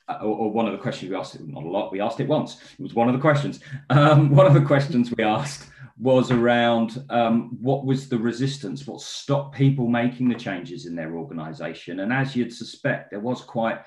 or, 0.09 0.35
or, 0.37 0.51
one 0.51 0.65
of 0.65 0.73
the 0.73 0.77
questions 0.77 1.09
we 1.09 1.15
asked, 1.15 1.39
not 1.39 1.63
a 1.63 1.67
lot, 1.67 1.91
we 1.91 2.01
asked 2.01 2.19
it 2.19 2.27
once. 2.27 2.61
It 2.77 2.83
was 2.83 2.93
one 2.93 3.07
of 3.07 3.13
the 3.13 3.21
questions. 3.21 3.61
Um, 3.89 4.29
one 4.35 4.45
of 4.45 4.53
the 4.53 4.61
questions 4.61 5.13
we 5.17 5.23
asked 5.23 5.69
was 5.97 6.31
around 6.31 7.03
um, 7.09 7.57
what 7.61 7.85
was 7.85 8.09
the 8.09 8.17
resistance, 8.17 8.85
what 8.85 8.99
stopped 8.99 9.55
people 9.55 9.87
making 9.87 10.27
the 10.27 10.35
changes 10.35 10.85
in 10.85 10.95
their 10.95 11.15
organization. 11.15 12.01
And 12.01 12.11
as 12.11 12.35
you'd 12.35 12.53
suspect, 12.53 13.11
there 13.11 13.19
was 13.19 13.41
quite, 13.41 13.79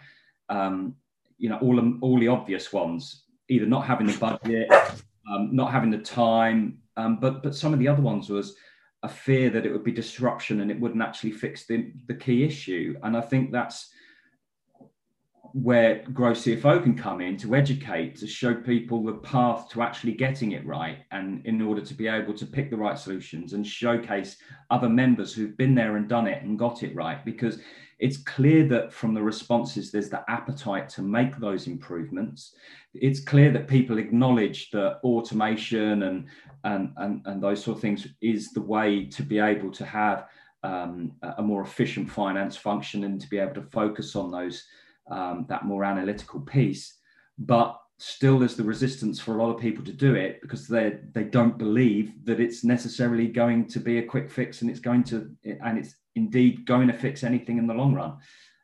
um, 0.49 0.95
you 1.37 1.49
know, 1.49 1.59
all, 1.59 1.99
all 2.01 2.19
the 2.19 2.29
obvious 2.29 2.73
ones, 2.73 3.25
either 3.49 3.67
not 3.67 3.87
having 3.87 4.07
the 4.07 4.17
budget, 4.17 4.71
um, 5.31 5.55
not 5.55 5.73
having 5.73 5.91
the 5.91 5.99
time. 5.99 6.79
Um, 6.97 7.19
but 7.21 7.43
but 7.43 7.55
some 7.55 7.73
of 7.73 7.79
the 7.79 7.89
other 7.89 8.03
ones 8.03 8.29
was 8.29 8.57
a 9.03 9.09
fear 9.09 9.51
that 9.51 9.67
it 9.67 9.73
would 9.73 9.85
be 9.85 9.93
disruption 9.93 10.61
and 10.61 10.71
it 10.71 10.81
wouldn't 10.81 11.03
actually 11.03 11.31
fix 11.31 11.67
the, 11.67 11.93
the 12.09 12.15
key 12.15 12.45
issue. 12.45 12.97
And 13.03 13.17
I 13.17 13.21
think 13.21 13.53
that's 13.53 13.91
where 15.53 16.03
Grow 16.13 16.33
CFO 16.33 16.83
can 16.83 16.97
come 16.97 17.21
in 17.21 17.37
to 17.39 17.55
educate, 17.55 18.17
to 18.17 18.27
show 18.27 18.55
people 18.55 19.03
the 19.03 19.15
path 19.15 19.69
to 19.71 19.81
actually 19.81 20.13
getting 20.13 20.53
it 20.53 20.67
right, 20.67 20.99
and 21.13 21.45
in 21.47 21.63
order 21.63 21.81
to 21.81 21.95
be 21.95 22.09
able 22.09 22.35
to 22.35 22.45
pick 22.45 22.71
the 22.71 22.77
right 22.77 22.99
solutions 22.99 23.53
and 23.53 23.67
showcase 23.67 24.37
other 24.71 24.89
members 24.89 25.33
who've 25.33 25.57
been 25.57 25.75
there 25.75 25.97
and 25.97 26.09
done 26.09 26.27
it 26.27 26.43
and 26.43 26.59
got 26.59 26.83
it 26.83 26.95
right. 26.95 27.25
Because 27.25 27.61
it's 27.99 28.19
clear 28.19 28.67
that 28.69 28.93
from 28.93 29.15
the 29.15 29.23
responses, 29.23 29.91
there's 29.91 30.11
the 30.11 30.23
appetite 30.29 30.89
to 30.91 31.03
make 31.03 31.39
those 31.39 31.67
improvements. 31.67 32.55
It's 32.95 33.21
clear 33.21 33.51
that 33.53 33.69
people 33.69 33.99
acknowledge 33.99 34.71
that 34.71 35.01
automation 35.03 36.03
and, 36.03 36.27
and, 36.65 36.93
and, 36.99 37.23
and 37.25 37.43
those 37.43 37.65
sort 37.65 37.77
of 37.77 37.81
things 37.81 38.07
is 38.21 38.51
the 38.53 38.61
way 38.61 39.07
to 39.07 39.23
be 39.23 39.39
able 39.39 39.71
to 39.71 39.85
have 39.85 40.27
um, 40.63 41.13
a 41.39 41.43
more 41.43 41.63
efficient 41.63 42.11
finance 42.11 42.57
function 42.57 43.05
and 43.05 43.21
to 43.21 43.29
be 43.29 43.39
able 43.39 43.55
to 43.55 43.63
focus 43.71 44.17
on 44.17 44.31
those 44.31 44.65
um, 45.09 45.47
that 45.49 45.65
more 45.65 45.85
analytical 45.85 46.41
piece. 46.41 46.99
But 47.39 47.79
still, 47.99 48.39
there's 48.39 48.57
the 48.57 48.65
resistance 48.65 49.21
for 49.21 49.37
a 49.37 49.43
lot 49.43 49.55
of 49.55 49.61
people 49.61 49.85
to 49.85 49.93
do 49.93 50.15
it 50.15 50.41
because 50.43 50.67
they 50.67 50.99
they 51.13 51.25
don't 51.25 51.57
believe 51.57 52.13
that 52.25 52.41
it's 52.41 52.65
necessarily 52.65 53.29
going 53.29 53.67
to 53.69 53.79
be 53.79 53.99
a 53.99 54.03
quick 54.03 54.31
fix 54.31 54.63
and 54.63 54.71
it's 54.71 54.81
going 54.81 55.05
to 55.05 55.31
and 55.45 55.79
it's 55.79 55.95
indeed 56.17 56.67
going 56.67 56.89
to 56.89 56.95
fix 56.95 57.23
anything 57.23 57.59
in 57.59 57.67
the 57.67 57.75
long 57.75 57.95
run. 57.95 58.17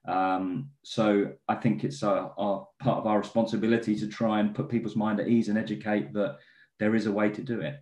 Um, 0.07 0.71
so 0.83 1.33
I 1.47 1.55
think 1.55 1.85
it's 1.85 2.03
our, 2.03 2.33
part 2.81 2.99
of 2.99 3.07
our 3.07 3.19
responsibility 3.19 3.95
to 3.97 4.09
try 4.09 4.41
and 4.41 4.55
put 4.55 4.69
people's 4.69 4.97
mind 4.97 5.21
at 5.21 5.29
ease 5.29 5.49
and 5.49 5.59
educate 5.59 6.13
that 6.15 6.39
there 6.81 6.95
is 6.97 7.07
a 7.07 7.13
way 7.13 7.31
to 7.31 7.43
do 7.43 7.61
it. 7.61 7.77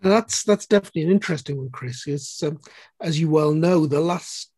That's 0.00 0.44
that's 0.44 0.66
definitely 0.66 1.02
an 1.02 1.10
interesting 1.10 1.56
one, 1.56 1.70
Chris. 1.70 2.06
Is 2.06 2.40
um, 2.44 2.60
as 3.00 3.18
you 3.18 3.28
well 3.28 3.52
know, 3.52 3.84
the 3.84 4.00
last 4.00 4.52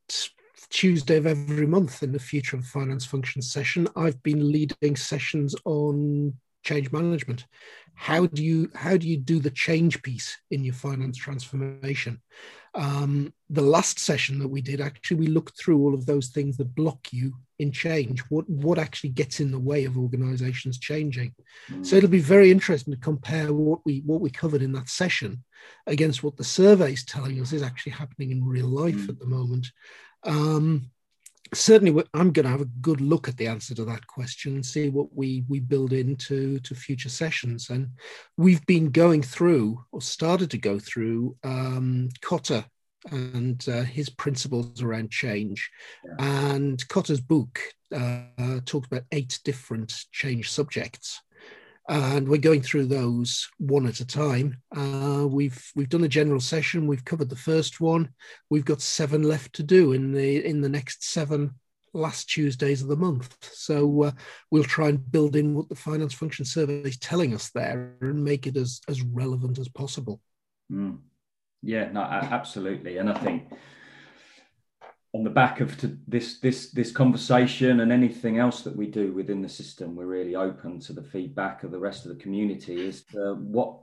Tuesday 0.69 1.17
of 1.17 1.27
every 1.27 1.67
month 1.67 2.03
in 2.03 2.13
the 2.13 2.19
Future 2.19 2.57
of 2.57 2.67
Finance 2.67 3.07
Functions 3.07 3.51
session, 3.51 3.89
I've 3.97 4.23
been 4.23 4.53
leading 4.53 4.97
sessions 4.97 5.55
on 5.65 6.35
change 6.63 6.93
management. 6.93 7.47
How 7.95 8.27
do 8.27 8.43
you 8.43 8.71
how 8.75 8.97
do 8.97 9.07
you 9.07 9.17
do 9.17 9.41
the 9.41 9.51
change 9.51 10.03
piece 10.03 10.39
in 10.51 10.65
your 10.65 10.75
finance 10.75 11.17
transformation? 11.19 12.21
Um, 12.75 13.35
the 13.49 13.63
last 13.63 13.99
session 13.99 14.39
that 14.39 14.49
we 14.49 14.63
did, 14.63 14.81
actually, 14.81 15.19
we 15.19 15.27
looked 15.27 15.59
through 15.59 15.79
all 15.81 15.93
of 15.93 16.07
those 16.07 16.29
things 16.29 16.57
that 16.57 16.75
block 16.75 17.09
you 17.13 17.35
in 17.59 17.73
change. 17.73 18.21
What 18.31 18.49
what 18.49 18.79
actually 18.79 19.11
gets 19.11 19.41
in 19.41 19.51
the 19.51 19.59
way 19.59 19.85
of 19.85 19.99
organisations 19.99 20.79
changing? 20.79 21.35
Mm. 21.71 21.85
So 21.85 21.97
it'll 21.97 22.09
be 22.09 22.21
very 22.21 22.51
interesting 22.51 22.95
to 22.95 23.01
compare 23.01 23.53
what 23.53 23.81
we 23.85 24.03
what 24.07 24.21
we 24.21 24.31
covered 24.31 24.63
in 24.63 24.73
that 24.73 24.89
session 24.89 25.45
against 25.87 26.23
what 26.23 26.37
the 26.37 26.45
survey 26.45 26.93
is 26.93 27.05
telling 27.05 27.41
us 27.41 27.53
is 27.53 27.63
actually 27.63 27.93
happening 27.93 28.31
in 28.31 28.45
real 28.45 28.69
life 28.69 28.95
mm. 28.95 29.09
at 29.09 29.19
the 29.19 29.27
moment. 29.27 29.67
Um, 30.25 30.91
certainly 31.53 32.05
i'm 32.15 32.33
going 32.33 32.45
to 32.45 32.51
have 32.51 32.61
a 32.61 32.77
good 32.81 33.01
look 33.01 33.29
at 33.29 33.37
the 33.37 33.47
answer 33.47 33.75
to 33.75 33.85
that 33.85 34.07
question 34.07 34.55
and 34.55 34.67
see 34.67 34.89
what 34.89 35.09
we 35.15 35.45
we 35.49 35.61
build 35.61 35.93
into 35.93 36.59
to 36.61 36.75
future 36.75 37.09
sessions. 37.09 37.71
And 37.71 37.89
we've 38.37 38.65
been 38.67 38.91
going 38.91 39.23
through 39.23 39.85
or 39.93 40.01
started 40.01 40.51
to 40.51 40.59
go 40.59 40.79
through 40.79 41.37
um, 41.45 42.09
Kotter 42.23 42.65
and 43.11 43.65
uh, 43.69 43.83
his 43.83 44.11
principles 44.11 44.83
around 44.83 45.11
change. 45.11 45.71
Yeah. 46.05 46.55
and 46.55 46.79
Kotter's 46.89 47.21
book 47.21 47.61
uh, 47.95 48.61
talks 48.65 48.87
about 48.87 49.05
eight 49.13 49.39
different 49.45 50.05
change 50.13 50.51
subjects 50.51 51.21
and 51.89 52.29
we're 52.29 52.39
going 52.39 52.63
through 52.63 52.87
those 52.87 53.49
one 53.59 53.87
at 53.87 54.01
a 54.01 54.07
time. 54.07 54.61
Uh, 54.77 55.27
we've 55.29 55.71
we've 55.75 55.89
done 55.89 56.05
a 56.05 56.09
general 56.09 56.41
session. 56.41 56.87
We've 56.87 57.05
covered 57.05 57.29
the 57.29 57.37
first 57.37 57.81
one. 57.81 58.11
We've 58.49 58.65
got 58.65 58.81
seven 58.81 59.23
left 59.23 59.55
to 59.55 59.63
do 59.63 59.93
in 59.93 60.13
the 60.13 60.45
in 60.45 60.61
the 60.61 60.69
next 60.69 61.05
seven 61.05 61.55
last 61.93 62.29
Tuesdays 62.29 62.83
of 62.83 62.89
the 62.89 62.97
month. 62.97 63.37
So 63.53 64.05
uh, 64.05 64.13
we'll 64.51 64.65
try 64.65 64.89
and 64.89 65.11
build 65.11 65.37
in 65.37 65.55
what 65.55 65.69
the 65.69 65.75
finance 65.75 66.15
function 66.15 66.45
survey 66.45 66.81
is 66.83 66.99
telling 66.99 67.35
us 67.35 67.51
there 67.51 67.95
and 68.01 68.25
make 68.25 68.47
it 68.47 68.57
as 68.57 68.81
as 68.89 69.03
relevant 69.03 69.59
as 69.59 69.69
possible. 69.69 70.21
Mm. 70.71 70.99
Yeah, 71.63 71.91
no, 71.93 72.01
absolutely, 72.01 72.97
and 72.97 73.11
I 73.11 73.19
think 73.19 73.43
on 75.13 75.25
the 75.25 75.31
back 75.31 75.61
of 75.61 75.77
this 76.07 76.39
this 76.39 76.71
this 76.71 76.93
conversation 76.93 77.81
and 77.81 77.91
anything 77.91 78.39
else 78.39 78.63
that 78.63 78.77
we 78.77 78.87
do 78.87 79.13
within 79.13 79.43
the 79.43 79.49
system, 79.49 79.97
we're 79.97 80.07
really 80.07 80.37
open 80.37 80.79
to 80.81 80.93
the 80.93 81.03
feedback 81.03 81.65
of 81.65 81.73
the 81.73 81.79
rest 81.79 82.05
of 82.05 82.11
the 82.11 82.23
community. 82.23 82.87
Is 82.87 83.05
what 83.13 83.77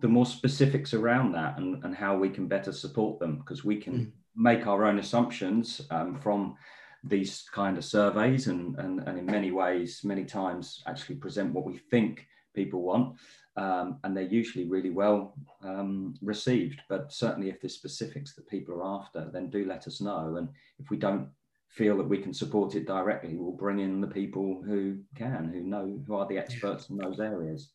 the 0.00 0.08
more 0.08 0.24
specifics 0.24 0.94
around 0.94 1.32
that 1.32 1.58
and, 1.58 1.84
and 1.84 1.94
how 1.94 2.16
we 2.16 2.30
can 2.30 2.46
better 2.46 2.72
support 2.72 3.20
them 3.20 3.38
because 3.38 3.62
we 3.62 3.76
can 3.76 3.94
mm. 3.94 4.10
make 4.34 4.66
our 4.66 4.86
own 4.86 4.98
assumptions 4.98 5.82
um, 5.90 6.18
from 6.18 6.56
these 7.04 7.46
kind 7.52 7.76
of 7.76 7.84
surveys 7.84 8.46
and, 8.46 8.78
and 8.78 9.00
and 9.00 9.18
in 9.18 9.26
many 9.26 9.50
ways, 9.50 10.00
many 10.02 10.24
times 10.24 10.82
actually 10.86 11.16
present 11.16 11.52
what 11.52 11.66
we 11.66 11.76
think 11.76 12.26
people 12.54 12.82
want 12.82 13.16
um, 13.56 13.98
and 14.04 14.16
they're 14.16 14.24
usually 14.24 14.64
really 14.64 14.90
well 14.90 15.34
um, 15.62 16.14
received. 16.22 16.80
But 16.88 17.12
certainly, 17.12 17.50
if 17.50 17.60
there's 17.60 17.74
specifics 17.74 18.34
that 18.34 18.48
people 18.48 18.76
are 18.76 19.00
after, 19.00 19.28
then 19.32 19.50
do 19.50 19.64
let 19.66 19.86
us 19.86 20.00
know. 20.00 20.36
And 20.36 20.48
if 20.78 20.90
we 20.90 20.96
don't 20.96 21.28
feel 21.68 21.96
that 21.98 22.08
we 22.08 22.18
can 22.18 22.32
support 22.32 22.74
it 22.74 22.86
directly, 22.86 23.34
we'll 23.34 23.52
bring 23.52 23.80
in 23.80 24.00
the 24.00 24.06
people 24.06 24.62
who 24.64 24.98
can, 25.14 25.50
who 25.52 25.60
know, 25.60 26.00
who 26.06 26.14
are 26.14 26.26
the 26.26 26.38
experts 26.38 26.88
in 26.90 26.96
those 26.96 27.20
areas. 27.20 27.70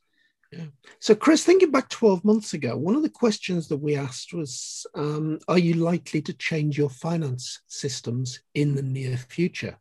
Yeah. 0.52 0.66
So, 1.00 1.14
Chris, 1.14 1.44
thinking 1.44 1.72
back 1.72 1.90
12 1.90 2.24
months 2.24 2.54
ago, 2.54 2.78
one 2.78 2.96
of 2.96 3.04
the 3.04 3.10
questions 3.10 3.68
that 3.68 3.78
we 3.78 3.96
asked 3.96 4.34
was 4.34 4.86
um, 4.96 5.40
Are 5.48 5.60
you 5.60 5.74
likely 5.76 6.22
to 6.22 6.34
change 6.34 6.78
your 6.78 6.90
finance 6.90 7.62
systems 7.68 8.42
in 8.54 8.76
the 8.76 8.84
near 8.84 9.18
future? 9.18 9.78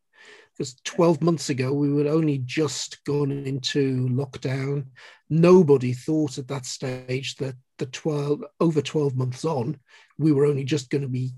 Because 0.56 0.76
12 0.84 1.22
months 1.22 1.50
ago 1.50 1.72
we 1.72 1.92
were 1.92 2.08
only 2.08 2.38
just 2.38 3.02
gone 3.04 3.30
into 3.30 4.08
lockdown. 4.08 4.86
Nobody 5.28 5.92
thought 5.92 6.38
at 6.38 6.48
that 6.48 6.66
stage 6.66 7.36
that 7.36 7.56
the 7.78 7.86
12 7.86 8.44
over 8.60 8.80
12 8.80 9.16
months 9.16 9.44
on 9.44 9.78
we 10.18 10.32
were 10.32 10.46
only 10.46 10.64
just 10.64 10.90
going 10.90 11.02
to 11.02 11.08
be 11.08 11.32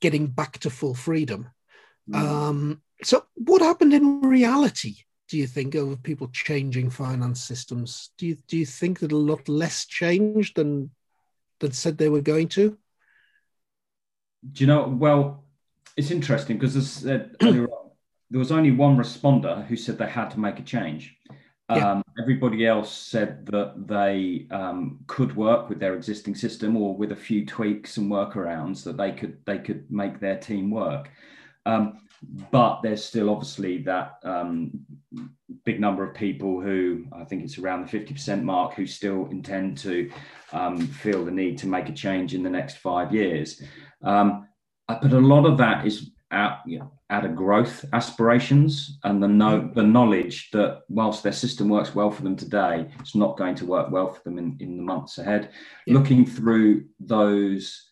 getting 0.00 0.26
back 0.26 0.58
to 0.58 0.70
full 0.70 0.94
freedom. 0.94 1.48
Mm. 2.10 2.16
um, 2.16 2.82
so 3.02 3.24
what 3.34 3.62
happened 3.62 3.92
in 3.92 4.20
reality 4.20 4.94
do 5.28 5.36
you 5.36 5.46
think 5.46 5.74
over 5.74 5.96
people 5.96 6.28
changing 6.28 6.90
finance 6.90 7.42
systems? 7.42 8.10
Do 8.16 8.26
you 8.26 8.36
do 8.46 8.56
you 8.56 8.66
think 8.66 9.00
that 9.00 9.12
a 9.12 9.16
lot 9.16 9.48
less 9.48 9.86
changed 9.86 10.56
than 10.56 10.90
than 11.60 11.72
said 11.72 11.98
they 11.98 12.08
were 12.08 12.20
going 12.20 12.48
to? 12.50 12.78
Do 14.52 14.64
you 14.64 14.66
know 14.66 14.86
well 14.86 15.44
it's 15.96 16.10
interesting 16.10 16.58
because 16.58 16.76
as 16.76 16.90
said 16.90 17.34
earlier 17.42 17.66
there 18.30 18.38
was 18.38 18.52
only 18.52 18.70
one 18.70 18.96
responder 18.96 19.64
who 19.66 19.76
said 19.76 19.98
they 19.98 20.08
had 20.08 20.30
to 20.30 20.40
make 20.40 20.58
a 20.58 20.62
change. 20.62 21.16
Yeah. 21.68 21.92
Um, 21.92 22.02
everybody 22.20 22.64
else 22.64 22.92
said 22.92 23.44
that 23.46 23.88
they 23.88 24.46
um, 24.54 25.00
could 25.08 25.34
work 25.34 25.68
with 25.68 25.80
their 25.80 25.94
existing 25.96 26.36
system 26.36 26.76
or 26.76 26.96
with 26.96 27.10
a 27.10 27.16
few 27.16 27.44
tweaks 27.44 27.96
and 27.96 28.10
workarounds 28.10 28.84
that 28.84 28.96
they 28.96 29.10
could 29.10 29.38
they 29.46 29.58
could 29.58 29.90
make 29.90 30.20
their 30.20 30.38
team 30.38 30.70
work. 30.70 31.10
Um, 31.64 32.02
but 32.50 32.80
there's 32.82 33.04
still 33.04 33.30
obviously 33.30 33.78
that 33.82 34.18
um, 34.22 34.70
big 35.64 35.80
number 35.80 36.04
of 36.04 36.14
people 36.14 36.60
who 36.60 37.04
I 37.12 37.24
think 37.24 37.42
it's 37.42 37.58
around 37.58 37.86
the 37.86 37.98
50% 37.98 38.42
mark 38.42 38.74
who 38.74 38.86
still 38.86 39.26
intend 39.26 39.78
to 39.78 40.10
um, 40.52 40.78
feel 40.78 41.24
the 41.24 41.30
need 41.30 41.58
to 41.58 41.66
make 41.66 41.88
a 41.88 41.92
change 41.92 42.34
in 42.34 42.42
the 42.42 42.50
next 42.50 42.78
five 42.78 43.12
years. 43.12 43.62
Um, 44.02 44.48
but 44.88 45.12
a 45.12 45.18
lot 45.18 45.46
of 45.46 45.58
that 45.58 45.86
is 45.86 46.10
out, 46.30 46.58
you 46.66 46.78
know, 46.78 46.92
out 47.10 47.24
of 47.24 47.36
growth 47.36 47.84
aspirations 47.92 48.98
and 49.04 49.22
the 49.22 49.28
know 49.28 49.70
the 49.74 49.82
knowledge 49.82 50.50
that 50.50 50.82
whilst 50.88 51.22
their 51.22 51.32
system 51.32 51.68
works 51.68 51.94
well 51.94 52.10
for 52.10 52.22
them 52.22 52.36
today, 52.36 52.86
it's 52.98 53.14
not 53.14 53.36
going 53.36 53.54
to 53.54 53.66
work 53.66 53.90
well 53.90 54.08
for 54.08 54.20
them 54.24 54.38
in, 54.38 54.56
in 54.60 54.76
the 54.76 54.82
months 54.82 55.18
ahead. 55.18 55.50
Yeah. 55.86 55.94
Looking 55.94 56.26
through 56.26 56.86
those 56.98 57.86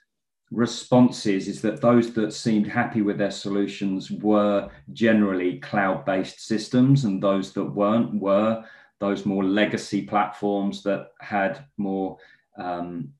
responses 0.50 1.48
is 1.48 1.60
that 1.62 1.80
those 1.80 2.12
that 2.14 2.32
seemed 2.32 2.66
happy 2.66 3.02
with 3.02 3.18
their 3.18 3.30
solutions 3.30 4.10
were 4.10 4.68
generally 4.92 5.58
cloud-based 5.60 6.40
systems 6.40 7.04
and 7.04 7.22
those 7.22 7.52
that 7.52 7.64
weren't 7.64 8.20
were 8.20 8.64
those 9.00 9.26
more 9.26 9.44
legacy 9.44 10.02
platforms 10.02 10.82
that 10.82 11.08
had 11.20 11.64
more 11.76 12.18
um, 12.56 13.12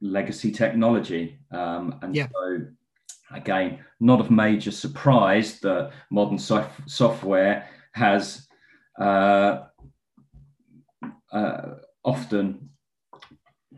legacy 0.00 0.50
technology 0.50 1.38
um, 1.50 1.98
and 2.02 2.14
yeah. 2.14 2.28
so 2.32 2.66
again, 3.32 3.84
not 4.00 4.20
of 4.20 4.30
major 4.30 4.70
surprise 4.70 5.60
that 5.60 5.92
modern 6.10 6.38
sof- 6.38 6.80
software 6.86 7.68
has 7.92 8.46
uh, 9.00 9.64
uh, 11.32 11.74
often 12.04 12.70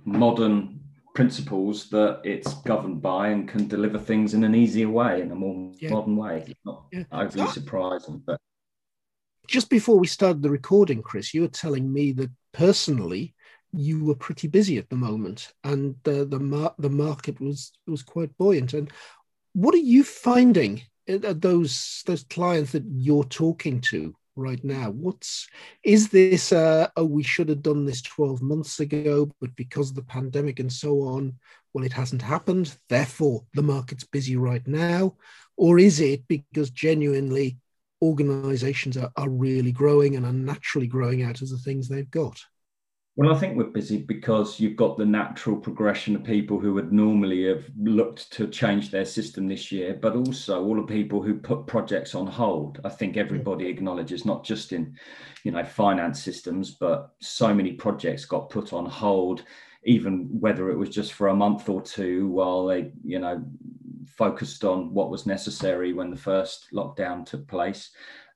modern 0.04 0.80
principles 1.14 1.90
that 1.90 2.20
it's 2.24 2.54
governed 2.54 3.02
by 3.02 3.28
and 3.28 3.48
can 3.48 3.66
deliver 3.66 3.98
things 3.98 4.34
in 4.34 4.44
an 4.44 4.54
easier 4.54 4.88
way, 4.88 5.20
in 5.20 5.30
a 5.30 5.34
more 5.34 5.72
yeah. 5.78 5.90
modern 5.90 6.16
way. 6.16 6.54
Not 6.64 6.84
yeah. 6.92 7.04
overly 7.12 7.48
surprising, 7.48 8.22
but 8.24 8.40
just 9.46 9.68
before 9.68 9.98
we 9.98 10.06
started 10.06 10.42
the 10.42 10.50
recording, 10.50 11.02
Chris, 11.02 11.34
you 11.34 11.42
were 11.42 11.48
telling 11.48 11.92
me 11.92 12.12
that 12.12 12.30
personally 12.52 13.34
you 13.72 14.04
were 14.04 14.14
pretty 14.14 14.48
busy 14.48 14.78
at 14.78 14.88
the 14.88 14.96
moment, 14.96 15.52
and 15.64 15.96
the 16.04 16.24
the, 16.24 16.38
mar- 16.38 16.74
the 16.78 16.90
market 16.90 17.40
was 17.40 17.72
was 17.86 18.02
quite 18.02 18.36
buoyant. 18.38 18.74
And 18.74 18.90
what 19.52 19.74
are 19.74 19.78
you 19.78 20.04
finding 20.04 20.82
those 21.06 22.02
those 22.06 22.24
clients 22.24 22.72
that 22.72 22.84
you're 22.88 23.24
talking 23.24 23.80
to 23.80 24.14
right 24.36 24.62
now? 24.64 24.90
What's 24.90 25.48
is 25.82 26.08
this 26.08 26.52
uh 26.52 26.88
oh 26.96 27.04
we 27.04 27.22
should 27.22 27.48
have 27.48 27.62
done 27.62 27.84
this 27.84 28.02
12 28.02 28.42
months 28.42 28.80
ago 28.80 29.30
but 29.40 29.54
because 29.56 29.90
of 29.90 29.96
the 29.96 30.02
pandemic 30.02 30.60
and 30.60 30.72
so 30.72 31.02
on 31.02 31.34
well 31.72 31.84
it 31.84 31.92
hasn't 31.92 32.22
happened 32.22 32.76
therefore 32.88 33.44
the 33.54 33.62
market's 33.62 34.04
busy 34.04 34.36
right 34.36 34.66
now? 34.66 35.16
Or 35.56 35.78
is 35.78 36.00
it 36.00 36.26
because 36.28 36.70
genuinely 36.70 37.58
organizations 38.02 38.96
are, 38.96 39.12
are 39.16 39.28
really 39.28 39.72
growing 39.72 40.16
and 40.16 40.24
are 40.24 40.32
naturally 40.32 40.86
growing 40.86 41.22
out 41.22 41.42
of 41.42 41.50
the 41.50 41.58
things 41.58 41.88
they've 41.88 42.10
got 42.10 42.40
well, 43.20 43.36
I 43.36 43.38
think 43.38 43.54
we're 43.54 43.64
busy 43.64 43.98
because 43.98 44.58
you've 44.58 44.78
got 44.78 44.96
the 44.96 45.04
natural 45.04 45.54
progression 45.54 46.16
of 46.16 46.24
people 46.24 46.58
who 46.58 46.72
would 46.72 46.90
normally 46.90 47.46
have 47.48 47.66
looked 47.76 48.32
to 48.32 48.46
change 48.46 48.90
their 48.90 49.04
system 49.04 49.46
this 49.46 49.70
year, 49.70 49.92
but 49.92 50.16
also 50.16 50.64
all 50.64 50.74
the 50.74 50.84
people 50.84 51.20
who 51.20 51.34
put 51.34 51.66
projects 51.66 52.14
on 52.14 52.26
hold. 52.26 52.80
I 52.82 52.88
think 52.88 53.16
mm. 53.16 53.18
everybody 53.18 53.66
acknowledges, 53.66 54.24
not 54.24 54.42
just 54.42 54.72
in, 54.72 54.96
you 55.44 55.52
know, 55.52 55.62
finance 55.62 56.22
systems, 56.22 56.70
but 56.70 57.10
so 57.20 57.52
many 57.52 57.72
projects 57.72 58.24
got 58.24 58.48
put 58.48 58.72
on 58.72 58.86
hold, 58.86 59.42
even 59.84 60.26
whether 60.40 60.70
it 60.70 60.78
was 60.78 60.88
just 60.88 61.12
for 61.12 61.28
a 61.28 61.36
month 61.36 61.68
or 61.68 61.82
two 61.82 62.26
while 62.28 62.64
they, 62.64 62.90
you 63.04 63.18
know, 63.18 63.44
focused 64.06 64.64
on 64.64 64.94
what 64.94 65.10
was 65.10 65.26
necessary 65.26 65.92
when 65.92 66.08
the 66.08 66.16
first 66.16 66.68
lockdown 66.72 67.26
took 67.26 67.46
place. 67.46 67.90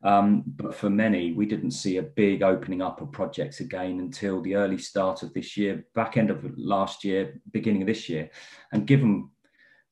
Um, 0.04 0.44
but 0.46 0.74
for 0.74 0.90
many, 0.90 1.32
we 1.32 1.46
didn't 1.46 1.70
see 1.70 1.96
a 1.96 2.02
big 2.02 2.42
opening 2.42 2.82
up 2.82 3.00
of 3.00 3.10
projects 3.10 3.60
again 3.60 4.00
until 4.00 4.42
the 4.42 4.54
early 4.54 4.76
start 4.78 5.22
of 5.22 5.32
this 5.32 5.56
year, 5.56 5.86
back 5.94 6.18
end 6.18 6.30
of 6.30 6.44
last 6.58 7.04
year, 7.04 7.40
beginning 7.52 7.82
of 7.82 7.88
this 7.88 8.08
year. 8.08 8.30
And 8.72 8.86
given 8.86 9.30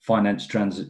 finance 0.00 0.46
trans, 0.46 0.80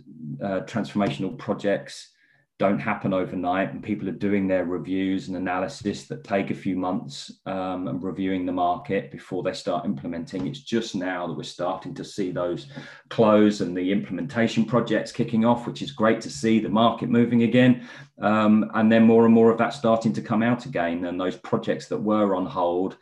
uh, 0.43 0.61
transformational 0.61 1.39
projects 1.39 2.12
don't 2.59 2.79
happen 2.79 3.13
overnight 3.13 3.73
and 3.73 3.83
people 3.83 4.09
are 4.09 4.13
doing 4.13 4.47
their 4.47 4.65
reviews 4.65 5.27
and 5.27 5.37
analysis 5.37 6.07
that 6.07 6.23
take 6.23 6.51
a 6.51 6.55
few 6.55 6.77
months 6.77 7.41
um, 7.47 7.89
and 7.89 8.03
reviewing 8.03 8.47
the 8.47 8.53
market 8.53 9.11
before 9.11 9.43
they 9.43 9.53
start 9.53 9.85
implementing. 9.85 10.47
It's 10.47 10.61
just 10.61 10.95
now 10.95 11.27
that 11.27 11.33
we're 11.33 11.43
starting 11.43 11.95
to 11.95 12.05
see 12.05 12.31
those 12.31 12.67
close 13.09 13.63
and 13.63 13.77
the 13.77 13.91
implementation 13.91 14.65
projects 14.65 15.11
kicking 15.11 15.45
off 15.45 15.67
which 15.67 15.83
is 15.83 15.91
great 15.91 16.21
to 16.21 16.31
see 16.31 16.61
the 16.61 16.69
market 16.69 17.09
moving 17.09 17.43
again. 17.43 17.89
Um, 18.21 18.71
and 18.75 18.93
then 18.93 19.05
more 19.05 19.25
and 19.25 19.35
more 19.35 19.51
of 19.51 19.59
that 19.59 19.75
starting 19.75 20.13
to 20.13 20.23
come 20.23 20.43
out 20.43 20.67
again 20.67 21.07
and 21.07 21.21
those 21.21 21.37
projects 21.37 21.89
that 21.89 21.99
were 21.99 22.35
on 22.35 22.47
hold 22.47 22.97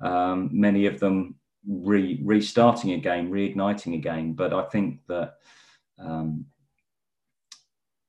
um, 0.00 0.50
many 0.52 0.86
of 0.86 0.98
them 0.98 1.36
re- 1.68 2.20
restarting 2.24 2.92
again 2.92 3.30
reigniting 3.30 3.94
again. 3.94 4.32
But 4.32 4.52
i 4.52 4.64
think 4.64 5.00
that 5.08 5.34
um, 5.98 6.46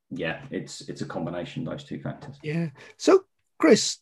yeah, 0.09 0.41
it's 0.51 0.81
it's 0.81 1.01
a 1.01 1.05
combination 1.05 1.67
of 1.67 1.73
those 1.73 1.83
two 1.83 1.99
factors. 1.99 2.37
Yeah. 2.43 2.69
So, 2.97 3.25
Chris, 3.57 3.99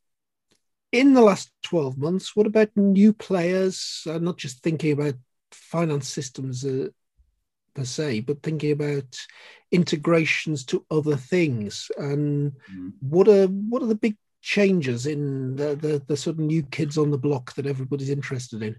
in 0.91 1.13
the 1.13 1.21
last 1.21 1.51
12 1.63 1.97
months, 1.97 2.35
what 2.35 2.47
about 2.47 2.69
new 2.75 3.13
players? 3.13 4.03
Uh, 4.07 4.19
not 4.19 4.37
just 4.37 4.61
thinking 4.61 4.93
about 4.93 5.15
finance 5.51 6.07
systems 6.07 6.65
uh, 6.65 6.87
per 7.73 7.83
se, 7.83 8.21
but 8.21 8.43
thinking 8.43 8.71
about 8.71 9.17
integrations 9.71 10.63
to 10.65 10.85
other 10.91 11.15
things. 11.15 11.89
And 11.97 12.53
mm. 12.71 12.93
what 12.99 13.27
are 13.27 13.47
what 13.47 13.81
are 13.81 13.87
the 13.87 13.95
big 13.95 14.15
changes 14.41 15.07
in 15.07 15.55
the, 15.55 15.75
the, 15.75 16.03
the 16.05 16.17
sort 16.17 16.35
of 16.35 16.39
new 16.41 16.63
kids 16.63 16.97
on 16.97 17.09
the 17.09 17.17
block 17.17 17.53
that 17.55 17.65
everybody's 17.65 18.09
interested 18.09 18.61
in? 18.61 18.75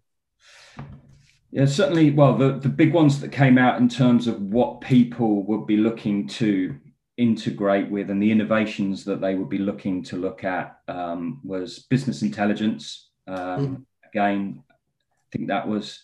Yeah, 1.51 1.67
certainly. 1.67 2.11
Well, 2.11 2.37
the, 2.37 2.59
the 2.59 2.69
big 2.69 2.93
ones 2.93 3.21
that 3.21 3.33
came 3.33 3.59
out 3.59 3.81
in 3.81 3.89
terms 3.89 4.27
of 4.27 4.41
what 4.41 4.81
people 4.81 5.45
would 5.45 5.67
be 5.67 5.77
looking 5.77 6.29
to 6.29 6.77
integrate 7.17 7.91
with 7.91 8.11
and 8.11 8.23
the 8.23 8.31
innovations 8.31 9.05
that 9.05 9.21
they 9.21 9.35
would 9.35 9.49
be 9.49 9.59
looking 9.59 10.03
to 10.03 10.17
look 10.17 10.45
at 10.45 10.79
um, 10.89 11.41
was 11.45 11.81
business 11.91 12.23
intelligence. 12.23 13.11
Um, 13.27 13.37
mm. 13.37 13.85
Again, 14.09 14.63
I 14.71 15.37
think 15.37 15.49
that 15.49 15.67
was 15.67 16.03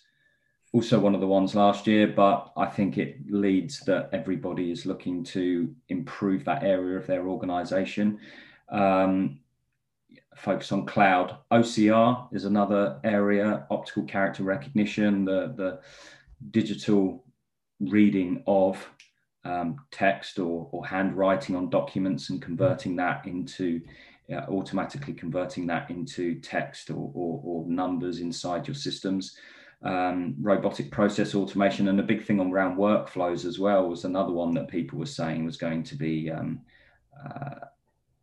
also 0.72 1.00
one 1.00 1.14
of 1.14 1.20
the 1.20 1.26
ones 1.26 1.54
last 1.54 1.86
year, 1.86 2.06
but 2.06 2.52
I 2.56 2.66
think 2.66 2.96
it 2.96 3.18
leads 3.28 3.80
that 3.80 4.10
everybody 4.12 4.70
is 4.70 4.86
looking 4.86 5.24
to 5.24 5.74
improve 5.88 6.44
that 6.44 6.62
area 6.62 6.96
of 6.96 7.06
their 7.06 7.26
organization. 7.26 8.20
Um, 8.68 9.40
focus 10.36 10.70
on 10.70 10.86
cloud. 10.86 11.36
OCR 11.50 12.32
is 12.32 12.44
another 12.44 13.00
area, 13.02 13.66
optical 13.70 14.04
character 14.04 14.44
recognition, 14.44 15.24
the, 15.24 15.52
the 15.56 15.80
digital 16.52 17.24
reading 17.80 18.42
of 18.46 18.78
um, 19.44 19.76
text 19.90 20.38
or, 20.38 20.68
or 20.72 20.86
handwriting 20.86 21.56
on 21.56 21.70
documents 21.70 22.30
and 22.30 22.42
converting 22.42 22.96
that 22.96 23.26
into 23.26 23.80
uh, 24.32 24.42
automatically 24.48 25.14
converting 25.14 25.66
that 25.66 25.90
into 25.90 26.40
text 26.40 26.90
or, 26.90 27.10
or, 27.14 27.40
or 27.44 27.66
numbers 27.66 28.20
inside 28.20 28.68
your 28.68 28.74
systems. 28.74 29.36
Um, 29.82 30.34
robotic 30.40 30.90
process 30.90 31.34
automation 31.34 31.88
and 31.88 31.98
a 31.98 32.02
big 32.02 32.24
thing 32.24 32.38
around 32.38 32.76
workflows 32.76 33.46
as 33.46 33.58
well 33.58 33.88
was 33.88 34.04
another 34.04 34.32
one 34.32 34.52
that 34.54 34.68
people 34.68 34.98
were 34.98 35.06
saying 35.06 35.44
was 35.44 35.56
going 35.56 35.82
to 35.84 35.96
be 35.96 36.30
um, 36.30 36.60
uh, 37.24 37.66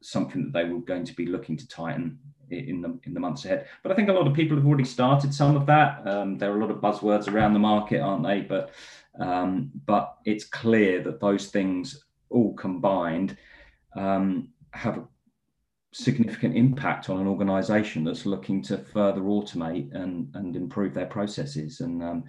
something 0.02 0.44
that 0.44 0.54
they 0.54 0.66
were 0.66 0.80
going 0.80 1.04
to 1.04 1.16
be 1.16 1.26
looking 1.26 1.58
to 1.58 1.68
tighten 1.68 2.20
in 2.50 2.82
the 2.82 2.98
in 3.04 3.14
the 3.14 3.20
months 3.20 3.44
ahead. 3.44 3.68
But 3.84 3.92
I 3.92 3.96
think 3.96 4.10
a 4.10 4.14
lot 4.14 4.28
of 4.28 4.34
people 4.34 4.56
have 4.56 4.66
already 4.66 4.86
started 4.86 5.34
some 5.34 5.58
of 5.58 5.66
that. 5.66 6.08
Um, 6.08 6.38
there 6.38 6.52
are 6.52 6.58
a 6.58 6.62
lot 6.62 6.72
of 6.72 6.78
buzzwords 6.78 7.32
around 7.32 7.54
the 7.54 7.60
market, 7.60 8.00
aren't 8.00 8.24
they? 8.24 8.42
But 8.42 8.72
um, 9.20 9.72
but 9.86 10.16
it's 10.26 10.46
clear 10.46 11.02
that 11.04 11.20
those 11.20 11.48
things 11.48 12.04
all 12.30 12.54
combined 12.54 13.38
um, 13.96 14.50
have 14.72 14.98
a 14.98 15.08
significant 15.94 16.56
impact 16.56 17.10
on 17.10 17.20
an 17.20 17.28
organization 17.28 18.04
that's 18.04 18.26
looking 18.26 18.62
to 18.62 18.78
further 18.78 19.22
automate 19.22 19.94
and, 19.96 20.30
and 20.36 20.56
improve 20.56 20.94
their 20.94 21.06
processes. 21.06 21.80
And 21.80 22.04
um, 22.04 22.24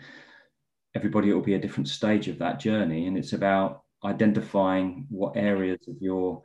everybody 0.94 1.32
will 1.32 1.42
be 1.42 1.54
a 1.54 1.60
different 1.60 1.88
stage 1.88 2.28
of 2.28 2.38
that 2.38 2.60
journey. 2.60 3.06
And 3.06 3.18
it's 3.18 3.32
about 3.32 3.82
identifying 4.04 5.06
what 5.10 5.36
areas 5.36 5.80
of 5.88 5.96
your 6.00 6.42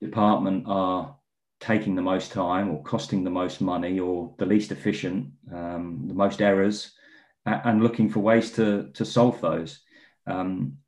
department 0.00 0.64
are 0.66 1.16
taking 1.60 1.94
the 1.94 2.02
most 2.02 2.32
time 2.32 2.70
or 2.70 2.82
costing 2.82 3.24
the 3.24 3.30
most 3.30 3.60
money 3.60 3.98
or 3.98 4.34
the 4.38 4.46
least 4.46 4.72
efficient, 4.72 5.30
um, 5.52 6.04
the 6.06 6.14
most 6.14 6.42
errors, 6.42 6.92
and 7.46 7.82
looking 7.82 8.08
for 8.08 8.20
ways 8.20 8.52
to 8.52 8.90
to 8.94 9.04
solve 9.04 9.40
those. 9.40 9.80
Um, 10.26 10.78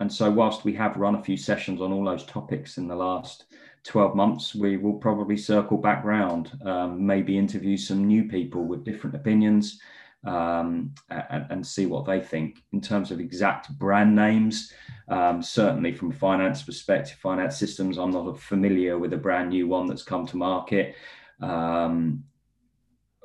and 0.00 0.12
so, 0.12 0.30
whilst 0.30 0.64
we 0.64 0.74
have 0.74 0.96
run 0.96 1.14
a 1.14 1.22
few 1.22 1.36
sessions 1.36 1.80
on 1.80 1.92
all 1.92 2.04
those 2.04 2.24
topics 2.24 2.78
in 2.78 2.88
the 2.88 2.96
last 2.96 3.44
12 3.84 4.16
months, 4.16 4.54
we 4.54 4.76
will 4.76 4.94
probably 4.94 5.36
circle 5.36 5.76
back 5.76 6.04
round, 6.04 6.52
um, 6.64 7.06
maybe 7.06 7.38
interview 7.38 7.76
some 7.76 8.06
new 8.06 8.24
people 8.24 8.64
with 8.64 8.84
different 8.84 9.14
opinions 9.14 9.78
um, 10.24 10.94
and, 11.10 11.46
and, 11.50 11.66
see 11.66 11.86
what 11.86 12.06
they 12.06 12.20
think. 12.20 12.62
In 12.72 12.80
terms 12.80 13.10
of 13.10 13.20
exact 13.20 13.78
brand 13.78 14.14
names, 14.14 14.72
um, 15.08 15.42
certainly 15.42 15.92
from 15.92 16.10
a 16.10 16.14
finance 16.14 16.62
perspective, 16.62 17.18
finance 17.18 17.58
systems, 17.58 17.98
I'm 17.98 18.10
not 18.10 18.40
familiar 18.40 18.98
with 18.98 19.12
a 19.12 19.18
brand 19.18 19.50
new 19.50 19.68
one 19.68 19.86
that's 19.86 20.02
come 20.02 20.26
to 20.28 20.36
market. 20.36 20.96
Um, 21.40 22.24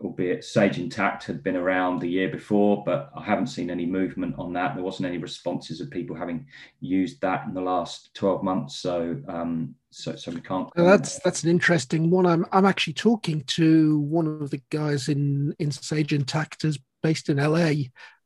albeit 0.03 0.43
Sage 0.43 0.77
Intacct 0.77 1.23
had 1.23 1.43
been 1.43 1.55
around 1.55 1.99
the 1.99 2.07
year 2.07 2.29
before, 2.29 2.83
but 2.85 3.11
I 3.15 3.23
haven't 3.23 3.47
seen 3.47 3.69
any 3.69 3.85
movement 3.85 4.35
on 4.37 4.53
that. 4.53 4.75
There 4.75 4.83
wasn't 4.83 5.07
any 5.07 5.17
responses 5.17 5.81
of 5.81 5.89
people 5.89 6.15
having 6.15 6.45
used 6.79 7.21
that 7.21 7.45
in 7.47 7.53
the 7.53 7.61
last 7.61 8.13
12 8.13 8.43
months. 8.43 8.77
So, 8.77 9.21
um, 9.27 9.75
so, 9.91 10.15
so 10.15 10.31
we 10.31 10.41
can't. 10.41 10.69
Well, 10.75 10.85
that's 10.85 11.19
that's 11.19 11.43
an 11.43 11.49
interesting 11.49 12.09
one. 12.09 12.25
I'm 12.25 12.45
I'm 12.51 12.65
actually 12.65 12.93
talking 12.93 13.43
to 13.47 13.99
one 14.01 14.27
of 14.27 14.51
the 14.51 14.61
guys 14.69 15.09
in 15.09 15.55
in 15.59 15.71
Sage 15.71 16.11
Intacct 16.11 16.63
is 16.63 16.77
based 17.01 17.29
in 17.29 17.37
LA, 17.37 17.71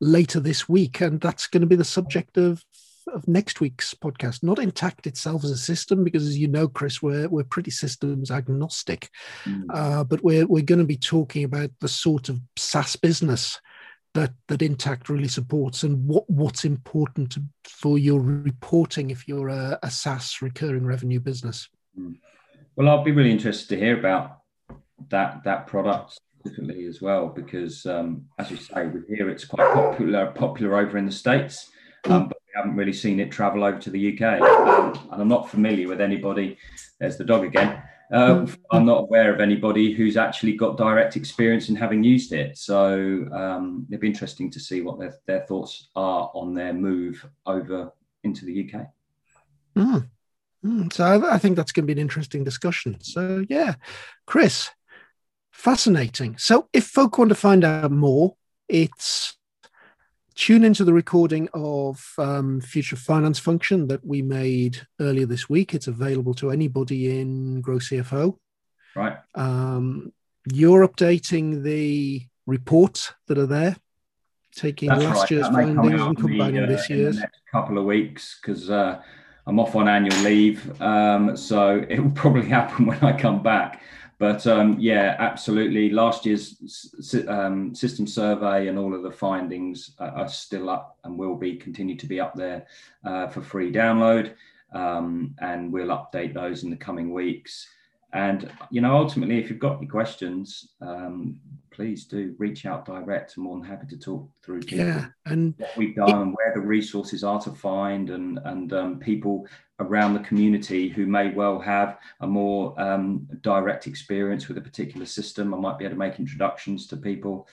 later 0.01 0.39
this 0.39 0.67
week, 0.67 1.01
and 1.01 1.21
that's 1.21 1.47
going 1.47 1.61
to 1.61 1.67
be 1.67 1.75
the 1.75 1.83
subject 1.83 2.37
of 2.37 2.63
of 3.07 3.27
next 3.27 3.61
week's 3.61 3.93
podcast. 3.93 4.43
Not 4.43 4.57
Intacct 4.57 5.07
itself 5.07 5.43
as 5.43 5.51
a 5.51 5.57
system, 5.57 6.03
because 6.03 6.27
as 6.27 6.37
you 6.37 6.47
know, 6.47 6.67
Chris, 6.67 7.01
we're 7.01 7.27
we're 7.29 7.43
pretty 7.43 7.71
systems 7.71 8.31
agnostic, 8.31 9.09
mm. 9.45 9.63
uh, 9.73 10.03
but 10.03 10.23
we're 10.23 10.47
we're 10.47 10.63
going 10.63 10.79
to 10.79 10.85
be 10.85 10.97
talking 10.97 11.43
about 11.43 11.71
the 11.79 11.87
sort 11.87 12.29
of 12.29 12.39
SaaS 12.57 12.95
business 12.95 13.59
that 14.13 14.33
that 14.47 14.59
Intacct 14.61 15.09
really 15.09 15.27
supports 15.27 15.83
and 15.83 16.07
what 16.07 16.29
what's 16.29 16.65
important 16.65 17.37
for 17.65 17.97
your 17.97 18.21
reporting 18.21 19.09
if 19.09 19.27
you're 19.27 19.49
a, 19.49 19.79
a 19.83 19.91
SaaS 19.91 20.41
recurring 20.41 20.85
revenue 20.85 21.19
business. 21.19 21.69
Mm. 21.99 22.17
Well, 22.75 22.89
I'll 22.89 23.03
be 23.03 23.11
really 23.11 23.31
interested 23.31 23.69
to 23.69 23.79
hear 23.79 23.97
about 23.97 24.39
that 25.09 25.43
that 25.43 25.67
product 25.67 26.19
specifically 26.39 26.85
as 26.85 27.01
well 27.01 27.27
because 27.27 27.85
um, 27.85 28.25
as 28.39 28.51
you 28.51 28.57
say 28.57 28.87
we 28.87 29.15
hear 29.15 29.29
it's 29.29 29.45
quite 29.45 29.73
popular 29.73 30.31
popular 30.31 30.77
over 30.77 30.97
in 30.97 31.05
the 31.05 31.11
states 31.11 31.71
um, 32.05 32.25
mm. 32.25 32.29
but 32.29 32.37
haven't 32.53 32.75
really 32.75 32.93
seen 32.93 33.19
it 33.19 33.31
travel 33.31 33.63
over 33.63 33.79
to 33.79 33.89
the 33.89 34.13
UK. 34.13 34.41
Um, 34.41 35.09
and 35.11 35.21
I'm 35.21 35.27
not 35.27 35.49
familiar 35.49 35.87
with 35.87 36.01
anybody. 36.01 36.57
There's 36.99 37.17
the 37.17 37.23
dog 37.23 37.43
again. 37.45 37.81
Uh, 38.11 38.45
I'm 38.71 38.85
not 38.85 39.01
aware 39.01 39.33
of 39.33 39.39
anybody 39.39 39.91
who's 39.91 40.17
actually 40.17 40.53
got 40.53 40.77
direct 40.77 41.15
experience 41.15 41.69
in 41.69 41.75
having 41.75 42.03
used 42.03 42.31
it. 42.31 42.57
So 42.57 43.27
um, 43.33 43.87
it'd 43.89 44.01
be 44.01 44.07
interesting 44.07 44.51
to 44.51 44.59
see 44.59 44.81
what 44.81 44.99
their, 44.99 45.15
their 45.25 45.45
thoughts 45.47 45.89
are 45.95 46.29
on 46.35 46.53
their 46.53 46.73
move 46.73 47.25
over 47.45 47.91
into 48.23 48.45
the 48.45 48.69
UK. 48.69 48.87
Mm. 49.75 50.09
Mm, 50.63 50.93
so 50.93 51.03
I, 51.03 51.35
I 51.35 51.37
think 51.39 51.55
that's 51.55 51.71
going 51.71 51.87
to 51.87 51.93
be 51.93 51.99
an 51.99 52.05
interesting 52.05 52.43
discussion. 52.43 52.97
So 53.01 53.45
yeah, 53.49 53.75
Chris, 54.27 54.69
fascinating. 55.51 56.37
So 56.37 56.69
if 56.71 56.85
folk 56.85 57.17
want 57.17 57.29
to 57.29 57.35
find 57.35 57.63
out 57.63 57.91
more, 57.91 58.35
it's 58.67 59.35
tune 60.35 60.63
into 60.63 60.83
the 60.83 60.93
recording 60.93 61.49
of 61.53 62.13
um, 62.17 62.61
Future 62.61 62.95
Finance 62.95 63.39
Function 63.39 63.87
that 63.87 64.05
we 64.05 64.21
made 64.21 64.85
earlier 64.99 65.25
this 65.25 65.49
week. 65.49 65.73
It's 65.73 65.87
available 65.87 66.33
to 66.35 66.51
anybody 66.51 67.19
in 67.19 67.61
Grow 67.61 67.77
CFO. 67.77 68.37
Right. 68.95 69.17
Um, 69.35 70.11
you're 70.51 70.87
updating 70.87 71.63
the 71.63 72.25
reports 72.45 73.13
that 73.27 73.37
are 73.37 73.45
there, 73.45 73.75
taking 74.55 74.89
That's 74.89 75.03
last 75.03 75.21
right. 75.21 75.31
year's 75.31 75.47
findings 75.47 76.01
and 76.01 76.17
combining 76.17 76.55
the, 76.55 76.63
uh, 76.63 76.67
this 76.67 76.89
year's. 76.89 77.19
next 77.19 77.41
couple 77.51 77.77
of 77.77 77.85
weeks 77.85 78.39
because 78.41 78.69
uh, 78.69 79.01
I'm 79.47 79.59
off 79.59 79.75
on 79.75 79.87
annual 79.87 80.17
leave, 80.23 80.81
um, 80.81 81.37
so 81.37 81.85
it 81.89 81.99
will 81.99 82.11
probably 82.11 82.47
happen 82.49 82.85
when 82.85 82.99
I 83.01 83.17
come 83.17 83.41
back. 83.43 83.81
But 84.23 84.47
um, 84.47 84.77
yeah, 84.79 85.17
absolutely. 85.19 85.89
Last 85.89 86.25
year's 86.25 86.55
um, 87.27 87.75
system 87.75 88.07
survey 88.07 88.69
and 88.69 88.79
all 88.79 88.95
of 88.95 89.03
the 89.03 89.11
findings 89.11 89.95
are, 89.99 90.11
are, 90.11 90.29
still 90.29 90.69
up 90.69 90.97
and 91.03 91.17
will 91.17 91.35
be 91.35 91.57
continue 91.57 91.97
to 91.97 92.05
be 92.05 92.21
up 92.21 92.33
there 92.33 92.65
uh, 93.03 93.27
for 93.27 93.41
free 93.41 93.69
download. 93.69 94.35
Um, 94.71 95.35
and 95.39 95.73
we'll 95.73 95.87
update 95.87 96.33
those 96.33 96.63
in 96.63 96.69
the 96.69 96.77
coming 96.77 97.11
weeks. 97.11 97.67
And 98.13 98.49
you 98.71 98.79
know, 98.79 98.95
ultimately, 98.95 99.39
if 99.39 99.49
you've 99.49 99.59
got 99.59 99.79
any 99.79 99.87
questions, 99.87 100.69
um, 100.79 101.37
please 101.73 102.05
do 102.05 102.35
reach 102.37 102.65
out 102.65 102.85
direct. 102.85 103.35
I'm 103.35 103.43
more 103.43 103.57
than 103.57 103.67
happy 103.67 103.87
to 103.87 103.97
talk 103.97 104.29
through 104.43 104.61
yeah, 104.67 105.07
and 105.25 105.53
what 105.57 105.75
we've 105.75 105.95
done 105.95 106.09
it, 106.09 106.21
and 106.21 106.35
where 106.35 106.53
the 106.53 106.61
resources 106.61 107.23
are 107.23 107.41
to 107.41 107.51
find, 107.51 108.09
and 108.09 108.39
and 108.45 108.71
um, 108.73 108.99
people 108.99 109.47
around 109.79 110.13
the 110.13 110.19
community 110.21 110.87
who 110.87 111.05
may 111.05 111.31
well 111.31 111.59
have 111.59 111.97
a 112.21 112.27
more 112.27 112.79
um, 112.79 113.27
direct 113.41 113.87
experience 113.87 114.47
with 114.47 114.57
a 114.57 114.61
particular 114.61 115.05
system. 115.05 115.53
I 115.53 115.57
might 115.57 115.77
be 115.77 115.85
able 115.85 115.95
to 115.95 115.99
make 115.99 116.19
introductions 116.19 116.87
to 116.87 116.97
people. 116.97 117.47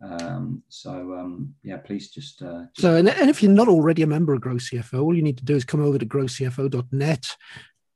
Um, 0.00 0.62
so 0.68 0.90
um, 1.18 1.54
yeah, 1.62 1.78
please 1.78 2.10
just, 2.10 2.42
uh, 2.42 2.64
just, 2.74 2.80
so 2.80 2.96
and, 2.96 3.08
and 3.08 3.30
if 3.30 3.42
you're 3.42 3.52
not 3.52 3.68
already 3.68 4.02
a 4.02 4.06
member 4.06 4.34
of 4.34 4.40
Grow 4.40 4.56
CFO, 4.56 5.02
all 5.02 5.16
you 5.16 5.22
need 5.22 5.38
to 5.38 5.44
do 5.44 5.56
is 5.56 5.64
come 5.64 5.82
over 5.82 5.98
to 5.98 6.06
growcfo.net, 6.06 7.36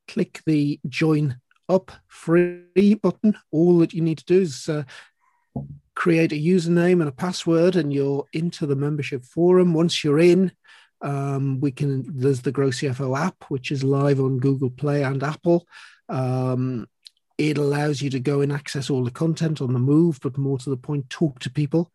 click 0.07 0.41
the 0.47 0.81
join 0.89 1.39
up 1.69 1.93
free 2.07 2.95
button. 3.03 3.37
All 3.51 3.79
that 3.79 3.93
you 3.93 4.01
need 4.01 4.19
to 4.19 4.25
do 4.25 4.41
is 4.41 4.69
uh, 4.69 4.85
create 5.95 6.33
a 6.33 6.37
username 6.37 7.01
and 7.01 7.09
a 7.09 7.13
password, 7.13 7.77
and 7.77 7.93
you're 7.93 8.25
into 8.33 8.67
the 8.67 8.77
membership 8.77 9.25
forum. 9.25 9.75
Once 9.75 10.05
you're 10.05 10.21
in, 10.21 10.53
um, 11.01 11.61
we 11.61 11.71
can. 11.71 12.05
There's 12.09 12.43
the 12.43 12.53
Grow 12.53 12.69
CFO 12.69 13.19
app, 13.19 13.45
which 13.49 13.71
is 13.71 13.85
live 13.85 14.21
on 14.21 14.39
Google 14.39 14.71
Play 14.71 15.03
and 15.03 15.23
Apple. 15.23 15.67
Um, 16.09 16.87
it 17.37 17.57
allows 17.57 18.03
you 18.03 18.11
to 18.11 18.21
go 18.21 18.41
and 18.41 18.53
access 18.53 18.91
all 18.91 19.05
the 19.05 19.11
content 19.11 19.61
on 19.61 19.73
the 19.73 19.79
move, 19.79 20.19
but 20.23 20.37
more 20.37 20.59
to 20.59 20.71
the 20.71 20.77
point, 20.77 21.09
talk 21.09 21.39
to 21.41 21.51
people. 21.51 21.93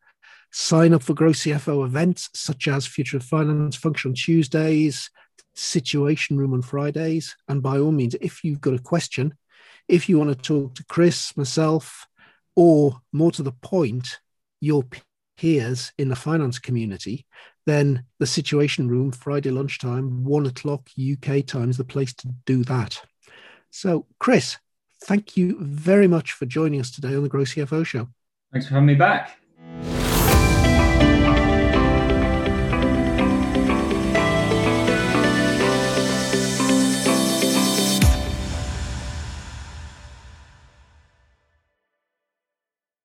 Sign 0.51 0.93
up 0.93 1.03
for 1.03 1.13
Grow 1.13 1.31
CFO 1.31 1.85
events 1.85 2.29
such 2.33 2.67
as 2.67 2.85
Future 2.85 3.17
of 3.17 3.23
Finance 3.23 3.75
Function 3.75 4.13
Tuesdays, 4.13 5.09
Situation 5.55 6.37
Room 6.37 6.53
on 6.53 6.61
Fridays. 6.61 7.35
And 7.47 7.61
by 7.61 7.79
all 7.79 7.91
means, 7.91 8.15
if 8.21 8.43
you've 8.43 8.61
got 8.61 8.75
a 8.75 8.79
question, 8.79 9.33
if 9.87 10.07
you 10.07 10.17
want 10.17 10.29
to 10.29 10.35
talk 10.35 10.75
to 10.75 10.85
Chris, 10.85 11.35
myself, 11.35 12.07
or 12.55 13.01
more 13.11 13.31
to 13.31 13.43
the 13.43 13.51
point, 13.51 14.19
your 14.61 14.83
peers 15.37 15.91
in 15.97 16.09
the 16.09 16.15
finance 16.15 16.59
community, 16.59 17.25
then 17.65 18.05
the 18.19 18.27
Situation 18.27 18.87
Room, 18.87 19.11
Friday 19.11 19.51
lunchtime, 19.51 20.23
one 20.23 20.45
o'clock 20.45 20.89
UK 20.99 21.45
time 21.45 21.69
is 21.69 21.77
the 21.77 21.83
place 21.83 22.13
to 22.15 22.29
do 22.45 22.63
that. 22.65 23.01
So, 23.71 24.05
Chris, 24.19 24.57
thank 25.05 25.35
you 25.35 25.57
very 25.59 26.07
much 26.07 26.33
for 26.33 26.45
joining 26.45 26.79
us 26.79 26.91
today 26.91 27.15
on 27.15 27.23
the 27.23 27.29
Grow 27.29 27.43
CFO 27.43 27.85
Show. 27.85 28.09
Thanks 28.51 28.67
for 28.67 28.75
having 28.75 28.87
me 28.87 28.95
back. 28.95 29.37